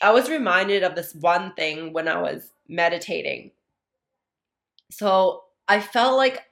[0.00, 3.50] I was reminded of this one thing when I was meditating.
[4.90, 6.42] So I felt like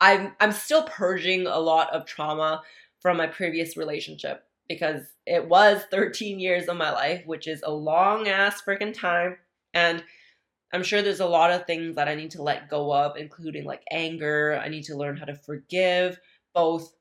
[0.00, 2.62] I'm I'm still purging a lot of trauma
[3.00, 7.70] from my previous relationship because it was 13 years of my life, which is a
[7.70, 9.36] long ass freaking time.
[9.74, 10.02] And
[10.72, 13.64] I'm sure there's a lot of things that I need to let go of, including
[13.64, 14.58] like anger.
[14.62, 16.18] I need to learn how to forgive
[16.54, 16.94] both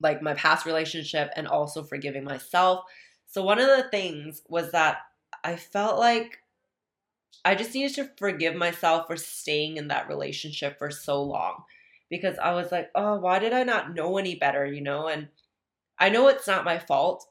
[0.00, 2.84] like my past relationship and also forgiving myself.
[3.28, 4.98] So, one of the things was that
[5.44, 6.38] I felt like
[7.44, 11.64] I just needed to forgive myself for staying in that relationship for so long
[12.10, 15.08] because I was like, oh, why did I not know any better, you know?
[15.08, 15.28] And
[15.98, 17.26] I know it's not my fault,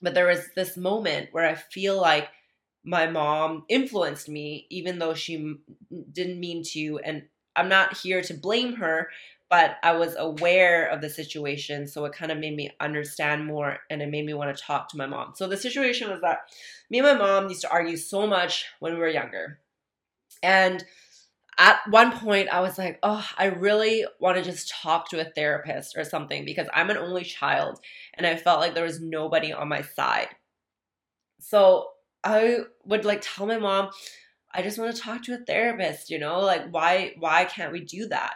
[0.00, 2.28] but there was this moment where I feel like
[2.84, 5.56] my mom influenced me, even though she
[6.12, 7.00] didn't mean to.
[7.04, 7.24] And
[7.54, 9.10] I'm not here to blame her,
[9.50, 11.86] but I was aware of the situation.
[11.86, 14.88] So it kind of made me understand more and it made me want to talk
[14.90, 15.32] to my mom.
[15.34, 16.40] So the situation was that
[16.90, 19.60] me and my mom used to argue so much when we were younger.
[20.42, 20.84] And
[21.56, 25.30] at one point I was like, oh, I really want to just talk to a
[25.30, 27.80] therapist or something because I'm an only child
[28.14, 30.28] and I felt like there was nobody on my side.
[31.40, 31.88] So
[32.22, 33.90] I would like tell my mom,
[34.52, 37.80] I just want to talk to a therapist, you know, like why why can't we
[37.80, 38.34] do that?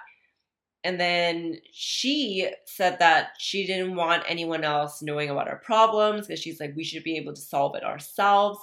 [0.85, 6.41] And then she said that she didn't want anyone else knowing about our problems because
[6.41, 8.59] she's like, we should be able to solve it ourselves.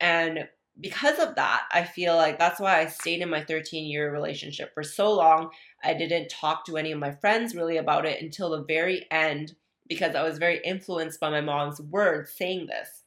[0.00, 0.48] And
[0.80, 4.72] because of that, I feel like that's why I stayed in my 13 year relationship
[4.74, 5.50] for so long.
[5.82, 9.54] I didn't talk to any of my friends really about it until the very end
[9.88, 13.02] because I was very influenced by my mom's words saying this.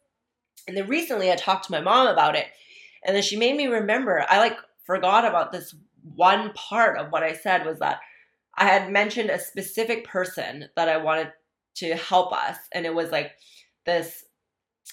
[0.67, 2.47] And then recently I talked to my mom about it,
[3.05, 4.25] and then she made me remember.
[4.29, 5.73] I like forgot about this
[6.15, 7.99] one part of what I said was that
[8.57, 11.31] I had mentioned a specific person that I wanted
[11.75, 13.31] to help us, and it was like
[13.85, 14.25] this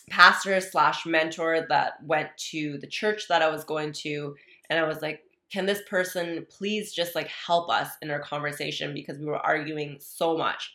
[0.09, 4.35] pastor slash mentor that went to the church that I was going to,
[4.69, 5.21] and I was like,
[5.53, 9.99] can this person please just like help us in our conversation because we were arguing
[10.01, 10.73] so much.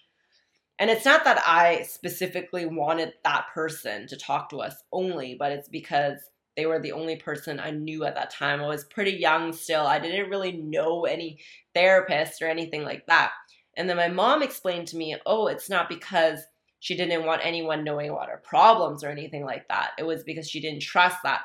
[0.78, 5.54] And it's not that I specifically wanted that person to talk to us only, but
[5.54, 6.20] it's because
[6.56, 8.62] they were the only person I knew at that time.
[8.62, 9.86] I was pretty young still.
[9.86, 11.40] I didn't really know any
[11.74, 13.32] therapist or anything like that.
[13.78, 16.40] And then my mom explained to me, oh, it's not because
[16.80, 19.92] she didn't want anyone knowing about her problems or anything like that.
[19.98, 21.42] It was because she didn't trust that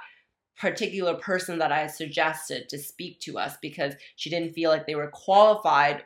[0.58, 4.94] particular person that I suggested to speak to us because she didn't feel like they
[4.94, 6.04] were qualified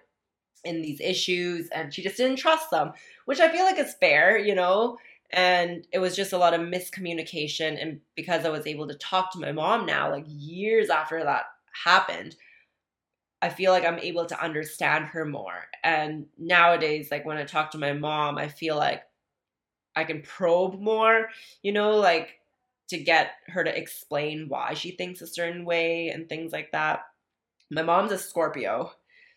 [0.64, 2.92] in these issues and she just didn't trust them,
[3.26, 4.96] which I feel like is fair, you know?
[5.30, 7.80] And it was just a lot of miscommunication.
[7.80, 11.44] And because I was able to talk to my mom now, like years after that
[11.84, 12.36] happened,
[13.42, 15.66] I feel like I'm able to understand her more.
[15.82, 19.02] And nowadays, like when I talk to my mom, I feel like
[19.96, 21.28] I can probe more,
[21.62, 22.40] you know, like
[22.88, 27.00] to get her to explain why she thinks a certain way and things like that.
[27.70, 28.92] My mom's a Scorpio,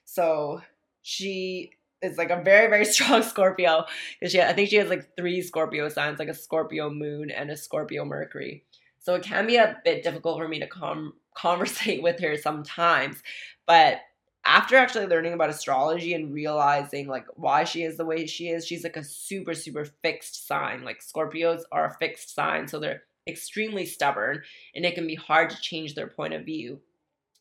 [0.06, 0.62] so
[1.02, 1.72] she
[2.02, 3.86] is like a very very strong Scorpio
[4.20, 7.50] because she I think she has like three Scorpio signs, like a Scorpio moon and
[7.52, 8.64] a Scorpio Mercury.
[9.00, 13.22] So it can be a bit difficult for me to com- conversate with her sometimes,
[13.66, 14.00] but
[14.48, 18.66] after actually learning about astrology and realizing like why she is the way she is,
[18.66, 20.86] she's like a super, super fixed sign.
[20.86, 24.42] Like Scorpios are a fixed sign, so they're extremely stubborn
[24.74, 26.80] and it can be hard to change their point of view.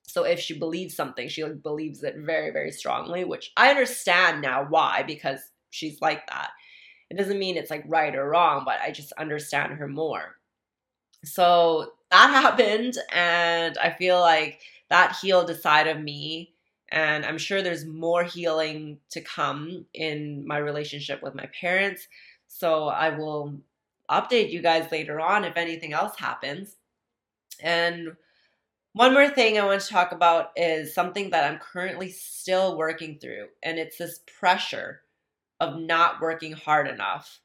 [0.06, 4.40] So if she believes something, she like believes it very, very strongly, which I understand
[4.40, 5.40] now why, because
[5.70, 6.50] she's like that.
[7.10, 10.36] It doesn't mean it's like right or wrong, but I just understand her more.
[11.24, 16.52] So that happened, and I feel like that healed a side of me.
[16.88, 22.06] And I'm sure there's more healing to come in my relationship with my parents.
[22.46, 23.58] So I will
[24.08, 26.76] update you guys later on if anything else happens.
[27.60, 28.16] And
[28.96, 33.18] one more thing I want to talk about is something that I'm currently still working
[33.18, 35.02] through, and it's this pressure
[35.60, 37.40] of not working hard enough.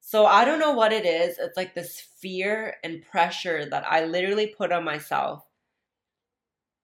[0.00, 1.38] So I don't know what it is.
[1.38, 5.46] It's like this fear and pressure that I literally put on myself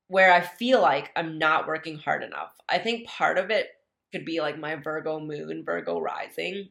[0.06, 2.52] where I feel like I'm not working hard enough.
[2.68, 3.70] I think part of it
[4.12, 6.68] could be like my Virgo moon, Virgo rising,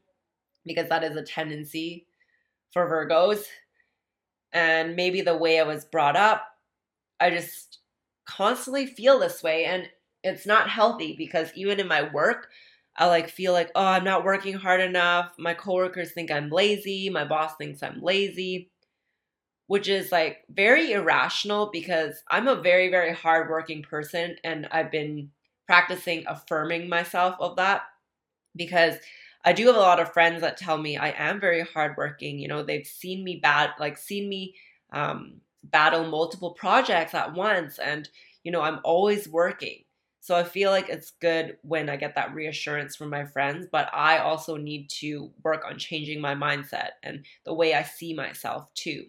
[0.65, 2.07] because that is a tendency
[2.71, 3.43] for Virgos.
[4.53, 6.45] And maybe the way I was brought up,
[7.19, 7.79] I just
[8.25, 9.65] constantly feel this way.
[9.65, 9.89] And
[10.23, 12.49] it's not healthy because even in my work,
[12.97, 15.33] I like feel like, oh, I'm not working hard enough.
[15.37, 17.09] My coworkers think I'm lazy.
[17.09, 18.69] My boss thinks I'm lazy,
[19.67, 25.31] which is like very irrational because I'm a very, very hardworking person and I've been
[25.65, 27.83] practicing affirming myself of that
[28.55, 28.95] because
[29.45, 32.39] I do have a lot of friends that tell me I am very hardworking.
[32.39, 34.55] You know, they've seen me bad, like seen me
[34.91, 35.39] um,
[35.71, 38.09] battle multiple projects at once, and
[38.43, 39.83] you know, I'm always working.
[40.21, 43.89] So I feel like it's good when I get that reassurance from my friends, but
[43.93, 48.73] I also need to work on changing my mindset and the way I see myself
[48.75, 49.07] too.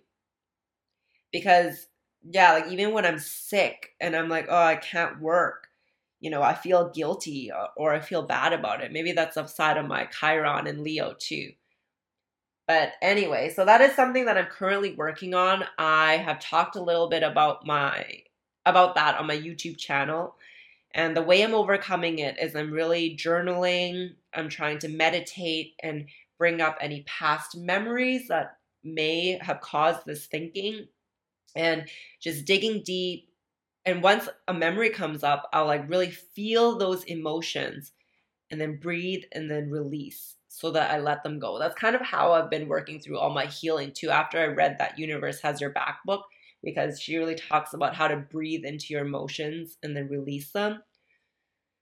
[1.33, 1.89] Because
[2.23, 5.69] yeah, like even when I'm sick and I'm like, oh, I can't work,
[6.21, 8.93] you know, I feel guilty uh, or I feel bad about it.
[8.93, 11.53] Maybe that's upside of my Chiron and Leo too.
[12.71, 15.65] But anyway, so that is something that I'm currently working on.
[15.77, 18.23] I have talked a little bit about my
[18.65, 20.37] about that on my YouTube channel.
[20.95, 26.07] And the way I'm overcoming it is I'm really journaling, I'm trying to meditate and
[26.39, 30.87] bring up any past memories that may have caused this thinking
[31.57, 31.89] and
[32.21, 33.31] just digging deep
[33.85, 37.91] and once a memory comes up, I'll like really feel those emotions
[38.49, 41.61] and then breathe and then release so that I let them go.
[41.61, 44.79] That's kind of how I've been working through all my healing too after I read
[44.79, 46.25] that Universe Has Your Back book
[46.65, 50.83] because she really talks about how to breathe into your emotions and then release them.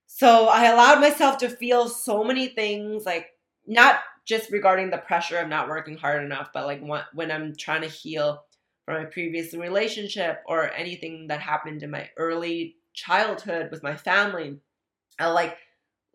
[0.06, 3.28] So I allowed myself to feel so many things like
[3.66, 6.82] not just regarding the pressure of not working hard enough, but like
[7.14, 8.44] when I'm trying to heal
[8.84, 14.58] from my previous relationship or anything that happened in my early childhood with my family.
[15.18, 15.56] I like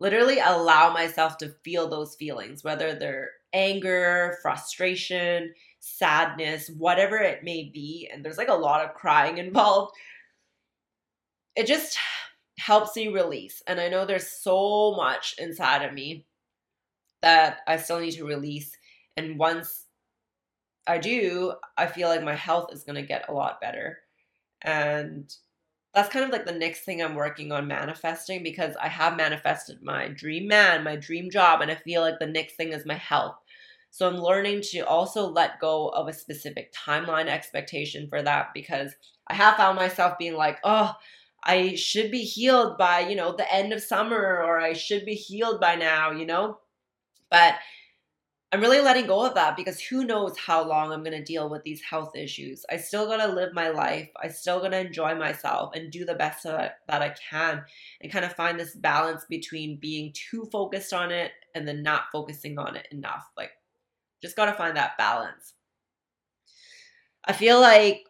[0.00, 7.70] literally allow myself to feel those feelings, whether they're anger, frustration, sadness, whatever it may
[7.72, 8.08] be.
[8.12, 9.94] And there's like a lot of crying involved.
[11.56, 11.96] It just
[12.58, 13.62] helps me release.
[13.66, 16.26] And I know there's so much inside of me
[17.22, 18.76] that I still need to release.
[19.16, 19.84] And once
[20.86, 23.98] I do, I feel like my health is going to get a lot better.
[24.62, 25.32] And
[25.94, 29.82] that's kind of like the next thing I'm working on manifesting because I have manifested
[29.82, 32.94] my dream man, my dream job, and I feel like the next thing is my
[32.96, 33.36] health.
[33.90, 38.92] So I'm learning to also let go of a specific timeline expectation for that because
[39.28, 40.92] I have found myself being like, oh,
[41.44, 45.14] I should be healed by, you know, the end of summer or I should be
[45.14, 46.58] healed by now, you know?
[47.30, 47.54] But
[48.54, 51.50] I'm really letting go of that because who knows how long I'm going to deal
[51.50, 52.64] with these health issues.
[52.70, 54.08] I still got to live my life.
[54.22, 57.64] I still got to enjoy myself and do the best that that I can
[58.00, 62.04] and kind of find this balance between being too focused on it and then not
[62.12, 63.28] focusing on it enough.
[63.36, 63.50] Like,
[64.22, 65.54] just got to find that balance.
[67.24, 68.04] I feel like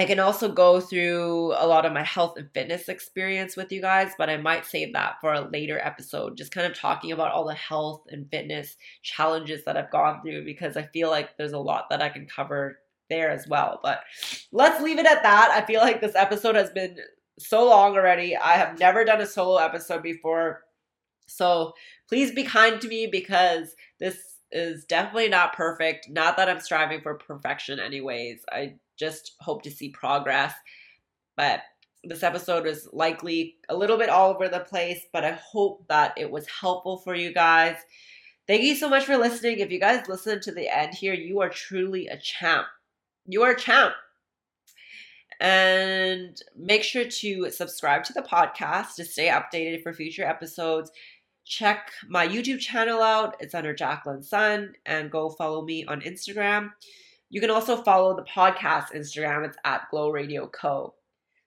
[0.00, 3.82] I can also go through a lot of my health and fitness experience with you
[3.82, 7.32] guys, but I might save that for a later episode, just kind of talking about
[7.32, 11.52] all the health and fitness challenges that I've gone through because I feel like there's
[11.52, 12.78] a lot that I can cover
[13.10, 13.78] there as well.
[13.82, 14.00] But
[14.52, 15.50] let's leave it at that.
[15.50, 16.96] I feel like this episode has been
[17.38, 18.34] so long already.
[18.34, 20.62] I have never done a solo episode before.
[21.26, 21.74] So
[22.08, 24.16] please be kind to me because this
[24.50, 26.08] is definitely not perfect.
[26.08, 28.44] Not that I'm striving for perfection, anyways.
[28.50, 30.54] I just hope to see progress.
[31.36, 31.62] But
[32.04, 36.14] this episode was likely a little bit all over the place, but I hope that
[36.16, 37.76] it was helpful for you guys.
[38.46, 39.58] Thank you so much for listening.
[39.58, 42.66] If you guys listen to the end here, you are truly a champ.
[43.26, 43.94] You are a champ.
[45.40, 50.90] And make sure to subscribe to the podcast to stay updated for future episodes.
[51.44, 53.36] Check my YouTube channel out.
[53.40, 54.74] It's under Jacqueline Sun.
[54.84, 56.70] And go follow me on Instagram.
[57.30, 59.46] You can also follow the podcast Instagram.
[59.46, 60.94] It's at Glow Radio Co.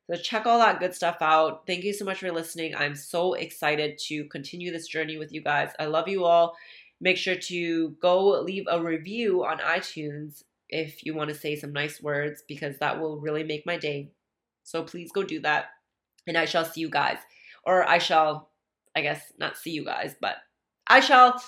[0.09, 1.65] So check all that good stuff out.
[1.67, 2.73] Thank you so much for listening.
[2.75, 5.71] I'm so excited to continue this journey with you guys.
[5.79, 6.55] I love you all.
[7.01, 11.73] Make sure to go leave a review on iTunes if you want to say some
[11.73, 14.11] nice words because that will really make my day.
[14.63, 15.65] So please go do that.
[16.27, 17.17] And I shall see you guys.
[17.65, 18.49] Or I shall,
[18.95, 20.35] I guess, not see you guys, but
[20.87, 21.41] I shall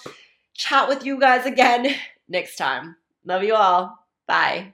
[0.53, 1.95] chat with you guys again
[2.29, 2.97] next time.
[3.25, 4.04] Love you all.
[4.27, 4.73] Bye.